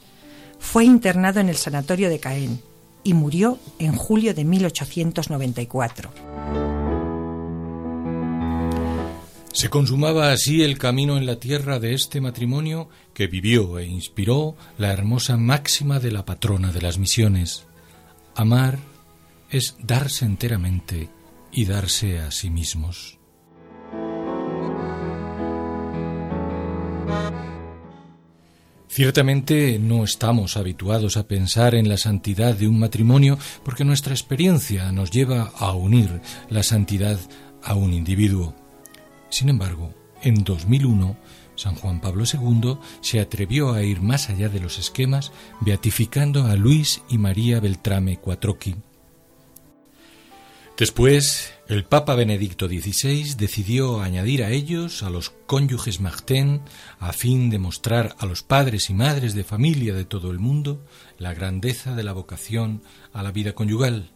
[0.58, 2.62] Fue internado en el sanatorio de Caen
[3.04, 6.10] y murió en julio de 1894.
[9.52, 14.56] Se consumaba así el camino en la tierra de este matrimonio que vivió e inspiró
[14.78, 17.66] la hermosa máxima de la patrona de las misiones.
[18.34, 18.78] Amar
[19.50, 21.10] es darse enteramente
[21.52, 23.18] y darse a sí mismos.
[28.94, 34.92] Ciertamente no estamos habituados a pensar en la santidad de un matrimonio porque nuestra experiencia
[34.92, 36.20] nos lleva a unir
[36.50, 37.18] la santidad
[37.62, 38.54] a un individuo.
[39.30, 41.16] Sin embargo, en 2001,
[41.54, 46.54] San Juan Pablo II se atrevió a ir más allá de los esquemas, beatificando a
[46.54, 48.74] Luis y María Beltrame Cuatroqui.
[50.78, 56.62] Después, el Papa Benedicto XVI decidió añadir a ellos a los cónyuges Martin
[56.98, 60.84] a fin de mostrar a los padres y madres de familia de todo el mundo
[61.18, 64.12] la grandeza de la vocación a la vida conyugal,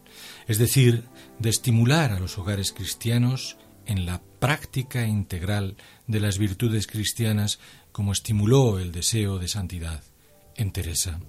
[0.47, 1.03] es decir,
[1.37, 5.77] de estimular a los hogares cristianos en la práctica integral
[6.07, 7.59] de las virtudes cristianas
[7.91, 10.03] como estimuló el deseo de santidad
[10.55, 11.19] en Teresa.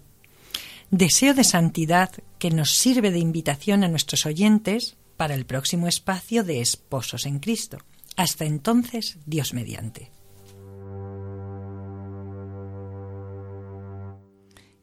[0.91, 6.45] Deseo de santidad que nos sirve de invitación a nuestros oyentes para el próximo espacio
[6.45, 7.79] de Esposos en Cristo.
[8.17, 10.11] Hasta entonces, Dios mediante.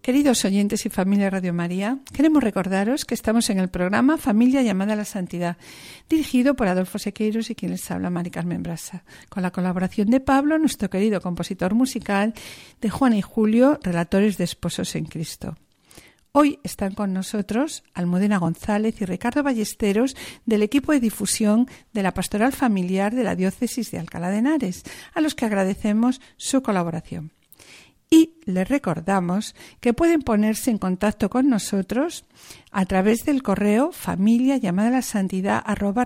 [0.02, 4.94] Queridos oyentes y familia Radio María, queremos recordaros que estamos en el programa Familia llamada
[4.94, 5.58] a la Santidad,
[6.08, 10.20] dirigido por Adolfo Sequeiros y quien les habla Mari Carmen Brasa, con la colaboración de
[10.20, 12.36] Pablo, nuestro querido compositor musical,
[12.82, 15.58] de Juan y Julio, relatores de Esposos en Cristo.
[16.38, 22.14] Hoy están con nosotros Almudena González y Ricardo Ballesteros del equipo de difusión de la
[22.14, 24.84] Pastoral Familiar de la Diócesis de Alcalá de Henares,
[25.14, 27.32] a los que agradecemos su colaboración.
[28.10, 32.26] Y les recordamos que pueden ponerse en contacto con nosotros
[32.70, 36.04] a través del correo familia llamada la santidad arroba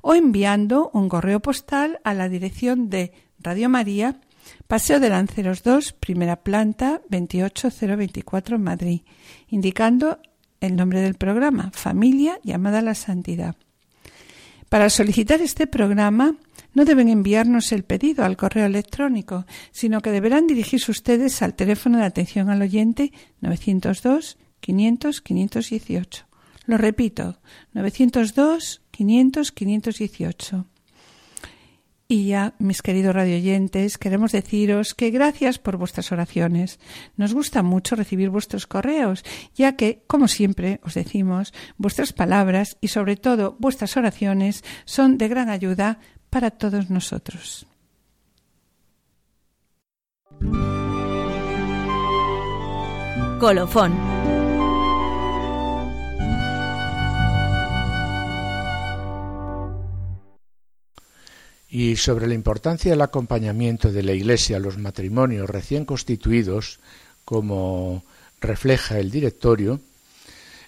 [0.00, 4.22] o enviando un correo postal a la dirección de Radio María
[4.66, 9.02] Paseo de Lanceros 2, primera planta, 28024 Madrid,
[9.48, 10.18] indicando
[10.60, 13.56] el nombre del programa, Familia llamada a la Santidad.
[14.68, 16.36] Para solicitar este programa
[16.74, 21.98] no deben enviarnos el pedido al correo electrónico, sino que deberán dirigirse ustedes al teléfono
[21.98, 26.26] de atención al oyente 902 500 518.
[26.66, 27.40] Lo repito,
[27.72, 30.66] 902 500 518.
[32.12, 36.80] Y ya, mis queridos radioyentes, queremos deciros que gracias por vuestras oraciones.
[37.16, 39.22] Nos gusta mucho recibir vuestros correos,
[39.54, 45.28] ya que, como siempre os decimos, vuestras palabras y sobre todo vuestras oraciones son de
[45.28, 46.00] gran ayuda
[46.30, 47.68] para todos nosotros.
[53.38, 53.92] Colofón
[61.70, 66.80] y sobre la importancia del acompañamiento de la Iglesia a los matrimonios recién constituidos,
[67.24, 68.02] como
[68.40, 69.80] refleja el directorio,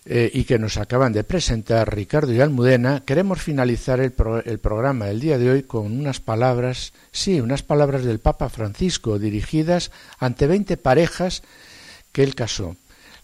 [0.05, 4.13] eh, y que nos acaban de presentar Ricardo y Almudena, queremos finalizar el,
[4.45, 9.21] el, programa del día de hoy con unas palabras, sí, unas palabras del Papa Francisco
[9.21, 11.45] dirigidas ante veinte parejas
[12.11, 12.77] que él casó,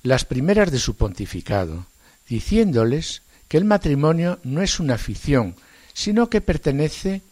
[0.05, 1.87] las primeras de su pontificado,
[2.29, 5.57] diciéndoles que el matrimonio no es una afición,
[5.95, 7.23] sino que pertenece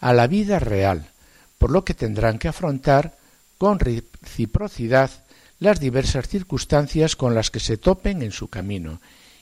[0.00, 1.10] a la vida real,
[1.58, 3.16] por lo que tendrán que afrontar
[3.58, 5.10] con reciprocidad
[5.58, 9.00] las diversas circunstancias con las que se topen en su camino.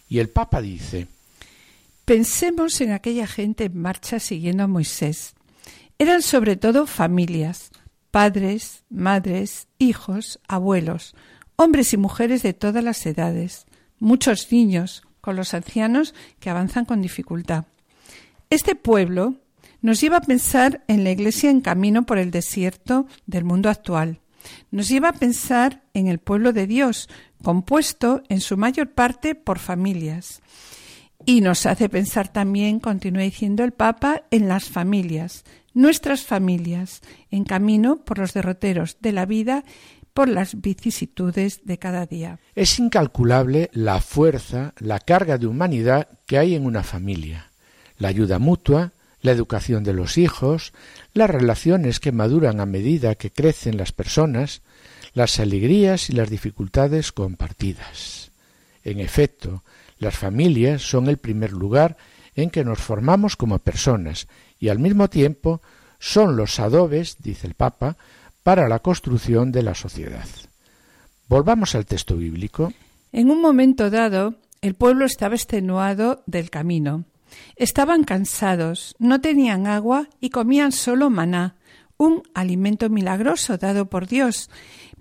[0.09, 1.09] Y el Papa dice
[2.05, 5.35] Pensemos en aquella gente en marcha siguiendo a Moisés.
[5.99, 7.71] Eran sobre todo familias,
[8.11, 11.15] padres, madres, hijos, abuelos,
[11.57, 13.67] hombres y mujeres de todas las edades,
[13.99, 17.65] muchos niños, con los ancianos que avanzan con dificultad.
[18.51, 19.37] Este pueblo
[19.85, 24.19] nos lleva a pensar en la Iglesia en camino por el desierto del mundo actual,
[24.71, 27.11] nos lleva a pensar en el pueblo de Dios,
[27.43, 30.41] compuesto en su mayor parte por familias.
[31.27, 37.45] Y nos hace pensar también, continúa diciendo el Papa, en las familias, nuestras familias, en
[37.45, 39.65] camino por los derroteros de la vida,
[40.15, 42.39] por las vicisitudes de cada día.
[42.55, 47.51] Es incalculable la fuerza, la carga de humanidad que hay en una familia,
[47.99, 48.94] la ayuda mutua,
[49.25, 50.75] la educación de los hijos,
[51.15, 54.61] las relaciones que maduran a medida que crecen las personas,
[55.15, 58.31] las alegrías y las dificultades compartidas.
[58.85, 59.63] En efecto,
[59.99, 61.97] las familias son el primer lugar
[62.37, 64.29] en que nos formamos como personas
[64.61, 65.63] y al mismo tiempo
[65.99, 67.97] son los adobes, dice el Papa,
[68.43, 70.29] para la construcción de la sociedad.
[71.31, 72.75] Volvamos al texto bíblico.
[73.11, 77.05] En un momento dado, el pueblo estaba extenuado del camino.
[77.57, 81.57] Estaban cansados, no tenían agua y comían solo maná,
[81.97, 84.51] un alimento milagroso dado por Dios,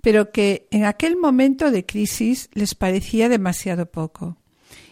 [0.00, 4.38] pero que en aquel momento de crisis les parecía demasiado poco.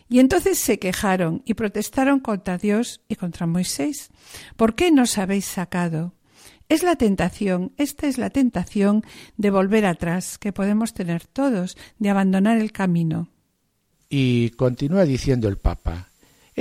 [0.09, 4.11] Y entonces se quejaron y protestaron contra Dios y contra Moisés.
[4.57, 6.15] ¿Por qué nos habéis sacado?
[6.69, 9.05] Es la tentación, esta es la tentación
[9.37, 13.31] de volver atrás que podemos tener todos, de abandonar el camino.
[14.09, 16.12] Y continúa diciendo el Papa,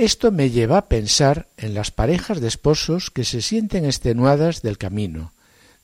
[0.04, 4.76] esto me lleva a pensar en las parejas de esposos que se sienten extenuadas del
[4.76, 5.32] camino,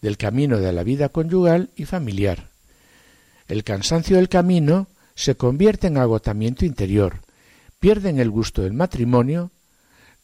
[0.02, 2.48] del camino de la vida conyugal y familiar.
[3.46, 7.20] El cansancio del camino se convierte en agotamiento interior,
[7.78, 9.52] pierden el gusto del matrimonio,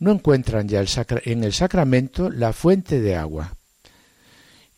[0.01, 0.85] no encuentran ya
[1.25, 3.57] en el sacramento la fuente de agua.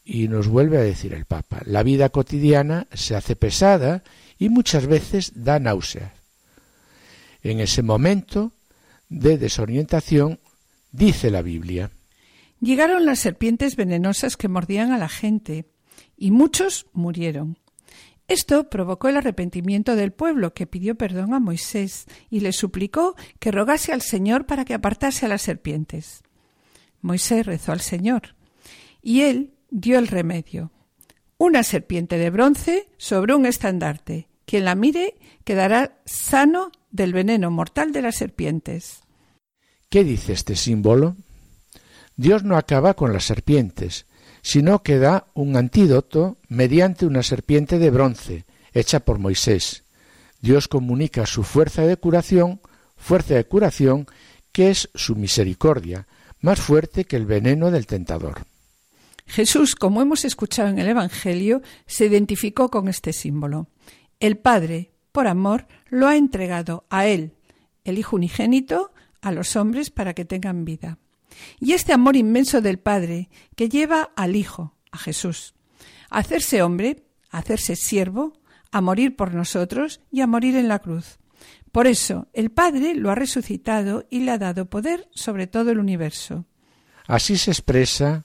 [0.04, 4.04] Y nos vuelve a decir el Papa, la vida cotidiana se hace pesada
[4.38, 6.12] y muchas veces da náuseas.
[7.42, 8.52] En ese momento
[9.08, 10.40] de desorientación,
[10.92, 11.90] dice la Biblia.
[12.60, 15.66] Llegaron las serpientes venenosas que mordían a la gente,
[16.16, 17.58] y muchos murieron.
[18.28, 23.52] Esto provocó el arrepentimiento del pueblo, que pidió perdón a Moisés y le suplicó que
[23.52, 26.22] rogase al Señor para que apartase a las serpientes.
[27.02, 28.34] Moisés rezó al Señor,
[29.00, 30.72] y él dio el remedio.
[31.38, 34.28] Una serpiente de bronce sobre un estandarte.
[34.46, 39.00] Quien la mire quedará sano del veneno mortal de las serpientes.
[39.90, 41.16] ¿Qué dice este símbolo?
[42.16, 44.06] Dios no acaba con las serpientes,
[44.42, 49.84] sino que da un antídoto mediante una serpiente de bronce, hecha por Moisés.
[50.40, 52.60] Dios comunica su fuerza de curación,
[52.96, 54.06] fuerza de curación
[54.52, 56.06] que es su misericordia,
[56.40, 58.46] más fuerte que el veneno del tentador.
[59.26, 63.66] Jesús, como hemos escuchado en el Evangelio, se identificó con este símbolo.
[64.20, 67.34] El Padre, por amor, lo ha entregado a Él,
[67.84, 70.98] el Hijo unigénito, a los hombres para que tengan vida.
[71.60, 75.54] Y este amor inmenso del Padre que lleva al Hijo, a Jesús,
[76.10, 78.32] a hacerse hombre, a hacerse siervo,
[78.72, 81.18] a morir por nosotros y a morir en la cruz.
[81.72, 85.78] Por eso el Padre lo ha resucitado y le ha dado poder sobre todo el
[85.78, 86.46] universo.
[87.06, 88.24] Así se expresa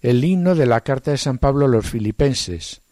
[0.00, 2.82] el himno de la carta de San Pablo a los filipenses.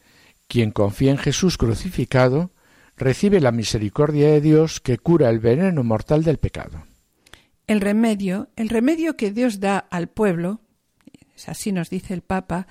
[0.49, 2.51] Quien confía en Jesús crucificado
[2.97, 6.85] recibe la misericordia de Dios que cura el veneno mortal del pecado.
[7.67, 10.63] El remedio, el remedio que Dios da al pueblo,
[11.47, 12.67] así nos dice el Papa,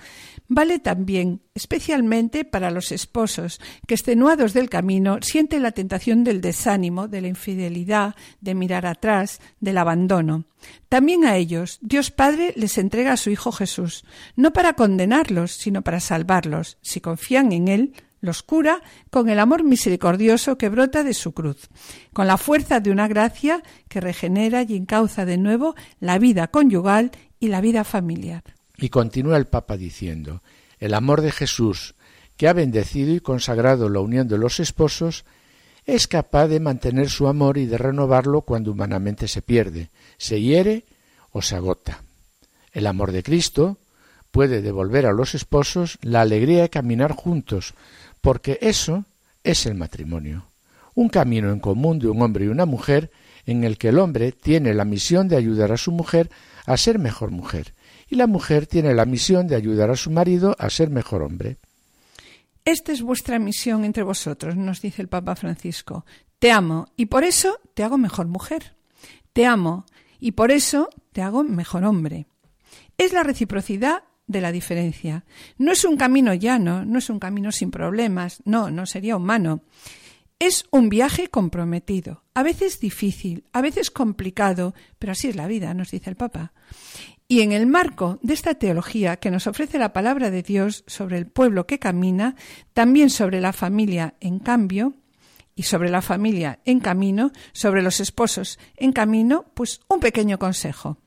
[0.48, 7.06] vale también especialmente para los esposos que extenuados del camino sienten la tentación del desánimo,
[7.06, 10.44] de la infidelidad, de mirar atrás, del abandono.
[10.88, 14.04] También a ellos Dios Padre les entrega a su Hijo Jesús,
[14.34, 19.62] no para condenarlos, sino para salvarlos, si confían en Él los cura con el amor
[19.64, 21.68] misericordioso que brota de su cruz,
[22.12, 27.12] con la fuerza de una gracia que regenera y encauza de nuevo la vida conyugal
[27.38, 28.42] y la vida familiar.
[28.78, 30.40] Y continúa el Papa diciendo,
[30.78, 31.96] el amor de Jesús,
[32.36, 35.24] que ha bendecido y consagrado la unión de los esposos,
[35.84, 40.84] es capaz de mantener su amor y de renovarlo cuando humanamente se pierde, se hiere
[41.32, 42.04] o se agota.
[42.72, 43.78] El amor de Cristo
[44.30, 47.74] puede devolver a los esposos la alegría de caminar juntos,
[48.20, 49.06] porque eso
[49.42, 50.44] es el matrimonio,
[50.94, 53.10] un camino en común de un hombre y una mujer
[53.44, 56.30] en el que el hombre tiene la misión de ayudar a su mujer
[56.66, 57.72] a ser mejor mujer
[58.08, 61.56] y la mujer tiene la misión de ayudar a su marido a ser mejor hombre.
[62.64, 66.04] Esta es vuestra misión entre vosotros, nos dice el Papa Francisco.
[66.38, 68.74] Te amo y por eso te hago mejor mujer.
[69.32, 69.86] Te amo
[70.20, 72.26] y por eso te hago mejor hombre.
[72.96, 75.24] Es la reciprocidad de la diferencia.
[75.56, 79.62] No es un camino llano, no es un camino sin problemas, no, no sería humano.
[80.38, 85.74] Es un viaje comprometido, a veces difícil, a veces complicado, pero así es la vida,
[85.74, 86.52] nos dice el Papa.
[87.26, 91.18] Y en el marco de esta teología que nos ofrece la palabra de Dios sobre
[91.18, 92.36] el pueblo que camina,
[92.72, 94.94] también sobre la familia en cambio,
[95.58, 100.98] y sobre la familia en camino, sobre los esposos en camino, pues un pequeño consejo.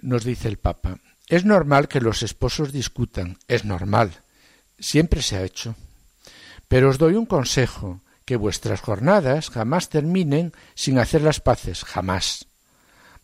[0.00, 0.98] Nos dice el Papa,
[1.28, 4.12] es normal que los esposos discutan, es normal,
[4.78, 5.76] siempre se ha hecho.
[6.68, 12.46] Pero os doy un consejo, que vuestras jornadas jamás terminen sin hacer las paces, jamás.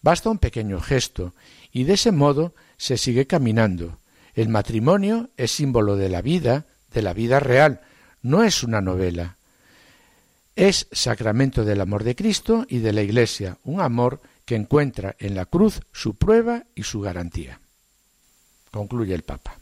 [0.01, 1.35] Basta un pequeño gesto,
[1.71, 3.99] y de ese modo se sigue caminando.
[4.35, 7.83] El matrimonio es símbolo de la vida, de la vida real,
[8.23, 9.37] no es una novela.
[10.57, 15.35] Es sacramento del amor de Cristo y de la Iglesia, un amor que encuentra en
[15.35, 17.61] la cruz su prueba y su garantía.
[18.71, 19.59] Concluye el Papa.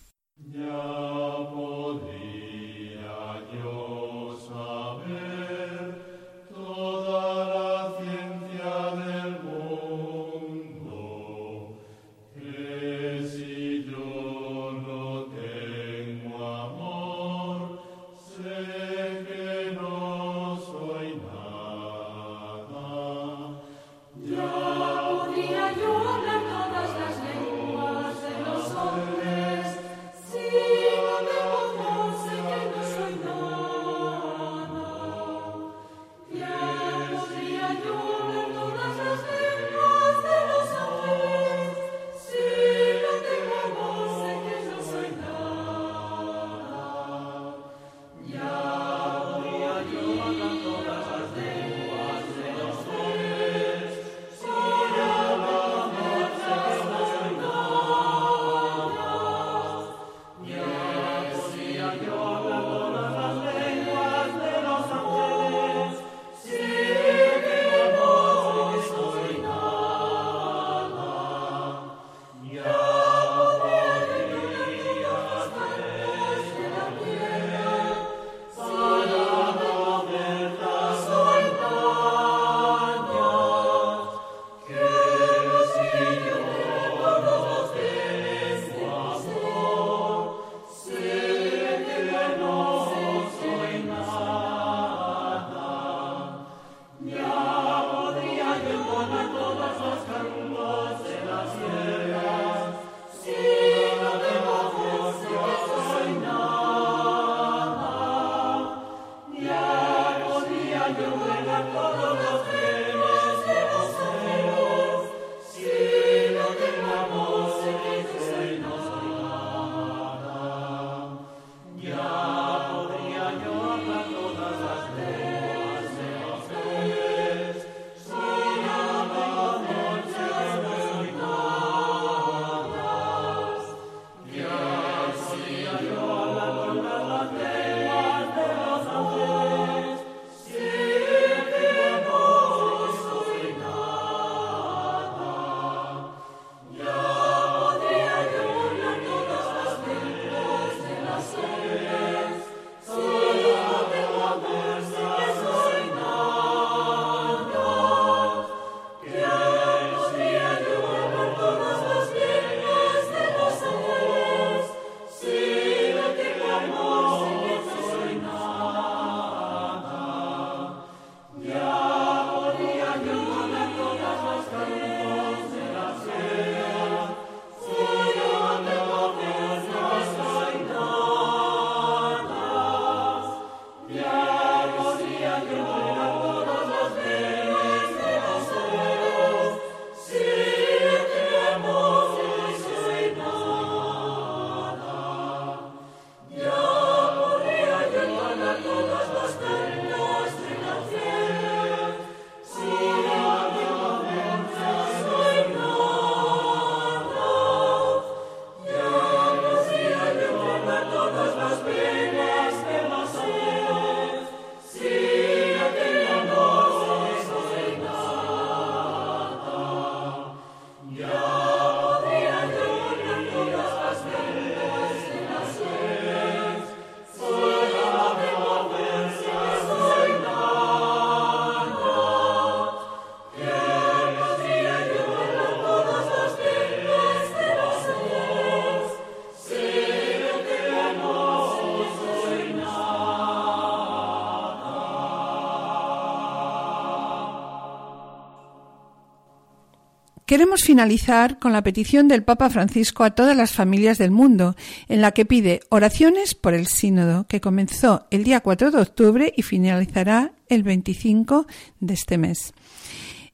[250.32, 254.56] Queremos finalizar con la petición del Papa Francisco a todas las familias del mundo,
[254.88, 259.34] en la que pide oraciones por el sínodo, que comenzó el día 4 de octubre
[259.36, 261.46] y finalizará el 25
[261.80, 262.54] de este mes.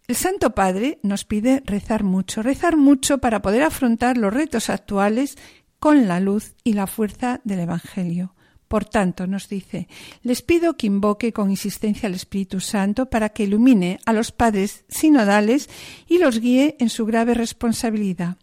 [0.09, 5.39] El Santo Padre nos pide rezar mucho, rezar mucho para poder afrontar los retos actuales
[5.79, 8.35] con la luz y la fuerza del Evangelio.
[8.69, 9.89] Por tanto, nos dice,
[10.23, 14.85] les pido que invoque con insistencia al Espíritu Santo para que ilumine a los padres
[14.89, 15.71] sinodales
[16.07, 18.37] y los guíe en su grave responsabilidad.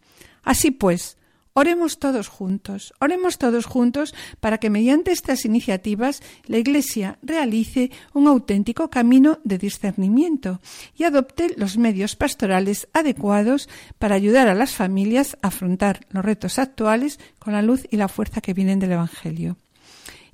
[0.44, 1.18] Así pues,
[1.58, 8.28] Oremos todos juntos, oremos todos juntos para que mediante estas iniciativas la Iglesia realice un
[8.28, 10.60] auténtico camino de discernimiento
[10.98, 13.70] y adopte los medios pastorales adecuados
[14.00, 18.10] para ayudar a las familias a afrontar los retos actuales con la luz y la
[18.10, 19.56] fuerza que vienen del Evangelio.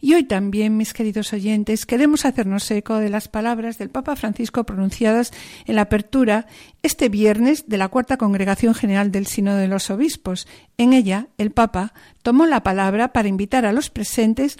[0.03, 4.65] Y hoy también, mis queridos oyentes, queremos hacernos eco de las palabras del Papa Francisco
[4.65, 5.31] pronunciadas
[5.65, 6.47] en la apertura
[6.81, 10.47] este viernes de la Cuarta Congregación General del Sínodo de los Obispos.
[10.79, 11.93] En ella, el Papa
[12.23, 14.57] tomó la palabra para invitar a los presentes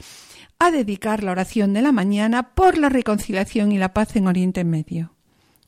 [0.59, 4.63] a dedicar la oración de la mañana por la reconciliación y la paz en Oriente
[4.63, 5.15] Medio.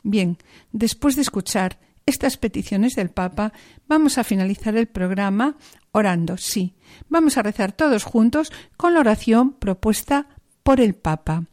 [0.03, 0.37] Bien,
[0.71, 3.53] después de escuchar estas peticiones del Papa,
[3.87, 5.57] vamos a finalizar el programa
[5.91, 6.75] orando, sí.
[7.09, 10.27] Vamos a rezar todos juntos con la oración propuesta
[10.63, 11.45] por el Papa,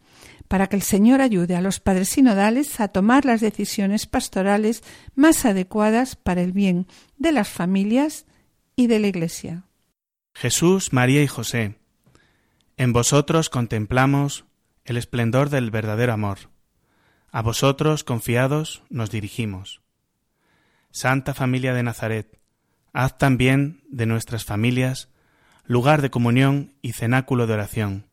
[0.49, 4.83] para que el Señor ayude a los padres sinodales a tomar las decisiones pastorales
[5.15, 6.87] más adecuadas para el bien
[7.19, 8.27] de las familias
[8.75, 9.65] y de la Iglesia.
[10.35, 11.79] Jesús, María y José,
[12.77, 14.45] en vosotros contemplamos
[14.85, 16.39] el esplendor del verdadero amor.
[17.31, 19.83] A vosotros, confiados, nos dirigimos.
[20.93, 22.41] Santa Familia de Nazaret,
[22.93, 25.09] haz también de nuestras familias
[25.65, 28.07] lugar de comunión y cenáculo de oración,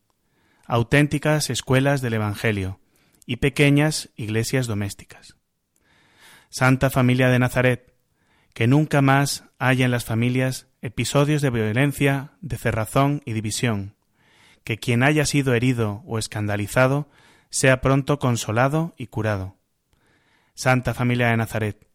[0.66, 2.80] auténticas escuelas del Evangelio
[3.26, 5.38] y pequeñas iglesias domésticas.
[6.50, 7.96] Santa Familia de Nazaret,
[8.54, 13.96] que nunca más haya en las familias episodios de violencia, de cerrazón y división,
[14.64, 17.10] que quien haya sido herido o escandalizado
[17.50, 19.58] sea pronto consolado y curado.
[20.54, 21.87] Santa Familia de Nazaret,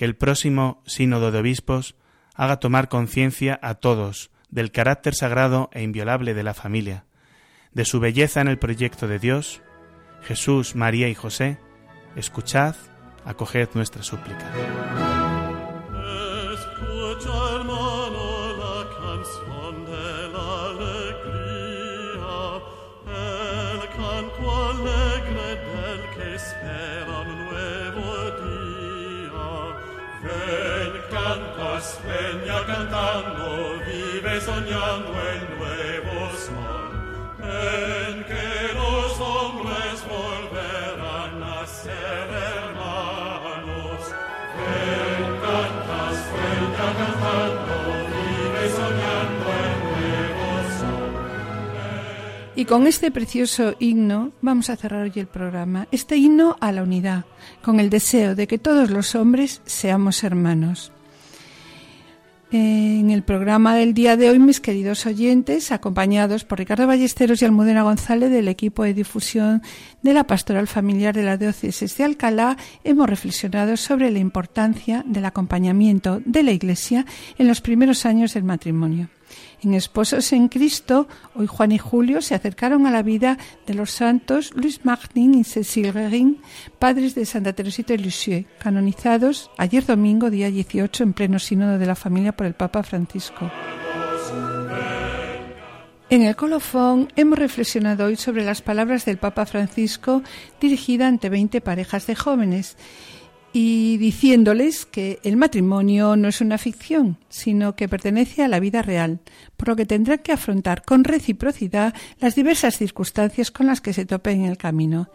[0.00, 1.94] que el próximo sínodo de obispos
[2.34, 7.04] haga tomar conciencia a todos del carácter sagrado e inviolable de la familia,
[7.74, 9.60] de su belleza en el proyecto de Dios,
[10.22, 11.58] Jesús, María y José,
[12.16, 12.76] escuchad,
[13.26, 15.09] acoged nuestra súplica.
[52.60, 56.82] Y con este precioso himno vamos a cerrar hoy el programa, este himno a la
[56.82, 57.24] unidad,
[57.62, 60.92] con el deseo de que todos los hombres seamos hermanos.
[62.52, 67.44] En el programa del día de hoy, mis queridos oyentes, acompañados por Ricardo Ballesteros y
[67.44, 69.62] Almudena González del equipo de difusión
[70.02, 75.26] de la Pastoral Familiar de la Diócesis de Alcalá, hemos reflexionado sobre la importancia del
[75.26, 77.06] acompañamiento de la Iglesia
[77.38, 79.08] en los primeros años del matrimonio.
[79.62, 83.90] En Esposos en Cristo, hoy Juan y Julio se acercaron a la vida de los
[83.90, 86.40] santos Luis Martin y Cécile Guérin,
[86.78, 91.86] padres de Santa Teresita de Lisieux, canonizados ayer domingo, día 18, en pleno sínodo de
[91.86, 93.50] la familia por el Papa Francisco.
[96.10, 100.24] En el colofón hemos reflexionado hoy sobre las palabras del Papa Francisco
[100.60, 102.76] dirigida ante 20 parejas de jóvenes
[103.52, 108.82] y diciéndoles que el matrimonio no es una ficción, sino que pertenece a la vida
[108.82, 109.20] real,
[109.56, 114.06] por lo que tendrán que afrontar con reciprocidad las diversas circunstancias con las que se
[114.06, 115.08] topen en el camino.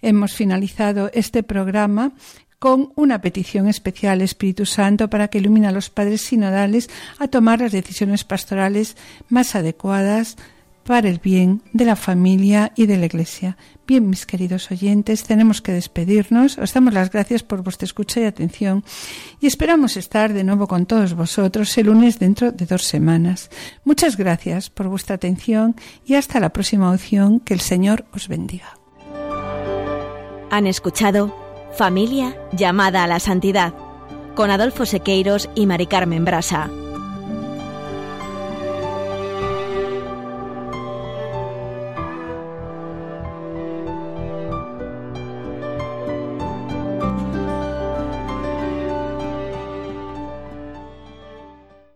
[0.00, 2.12] Hemos finalizado este programa
[2.60, 7.60] con una petición especial Espíritu Santo para que ilumine a los padres sinodales a tomar
[7.60, 8.96] las decisiones pastorales
[9.28, 10.36] más adecuadas
[10.88, 13.58] para el bien de la familia y de la Iglesia.
[13.86, 16.56] Bien, mis queridos oyentes, tenemos que despedirnos.
[16.56, 18.82] Os damos las gracias por vuestra escucha y atención
[19.38, 23.50] y esperamos estar de nuevo con todos vosotros el lunes dentro de dos semanas.
[23.84, 25.76] Muchas gracias por vuestra atención
[26.06, 27.40] y hasta la próxima opción.
[27.40, 28.78] Que el Señor os bendiga.
[30.50, 31.36] Han escuchado
[31.76, 33.74] Familia llamada a la santidad
[34.34, 36.70] con Adolfo Sequeiros y Mari Carmen Brasa.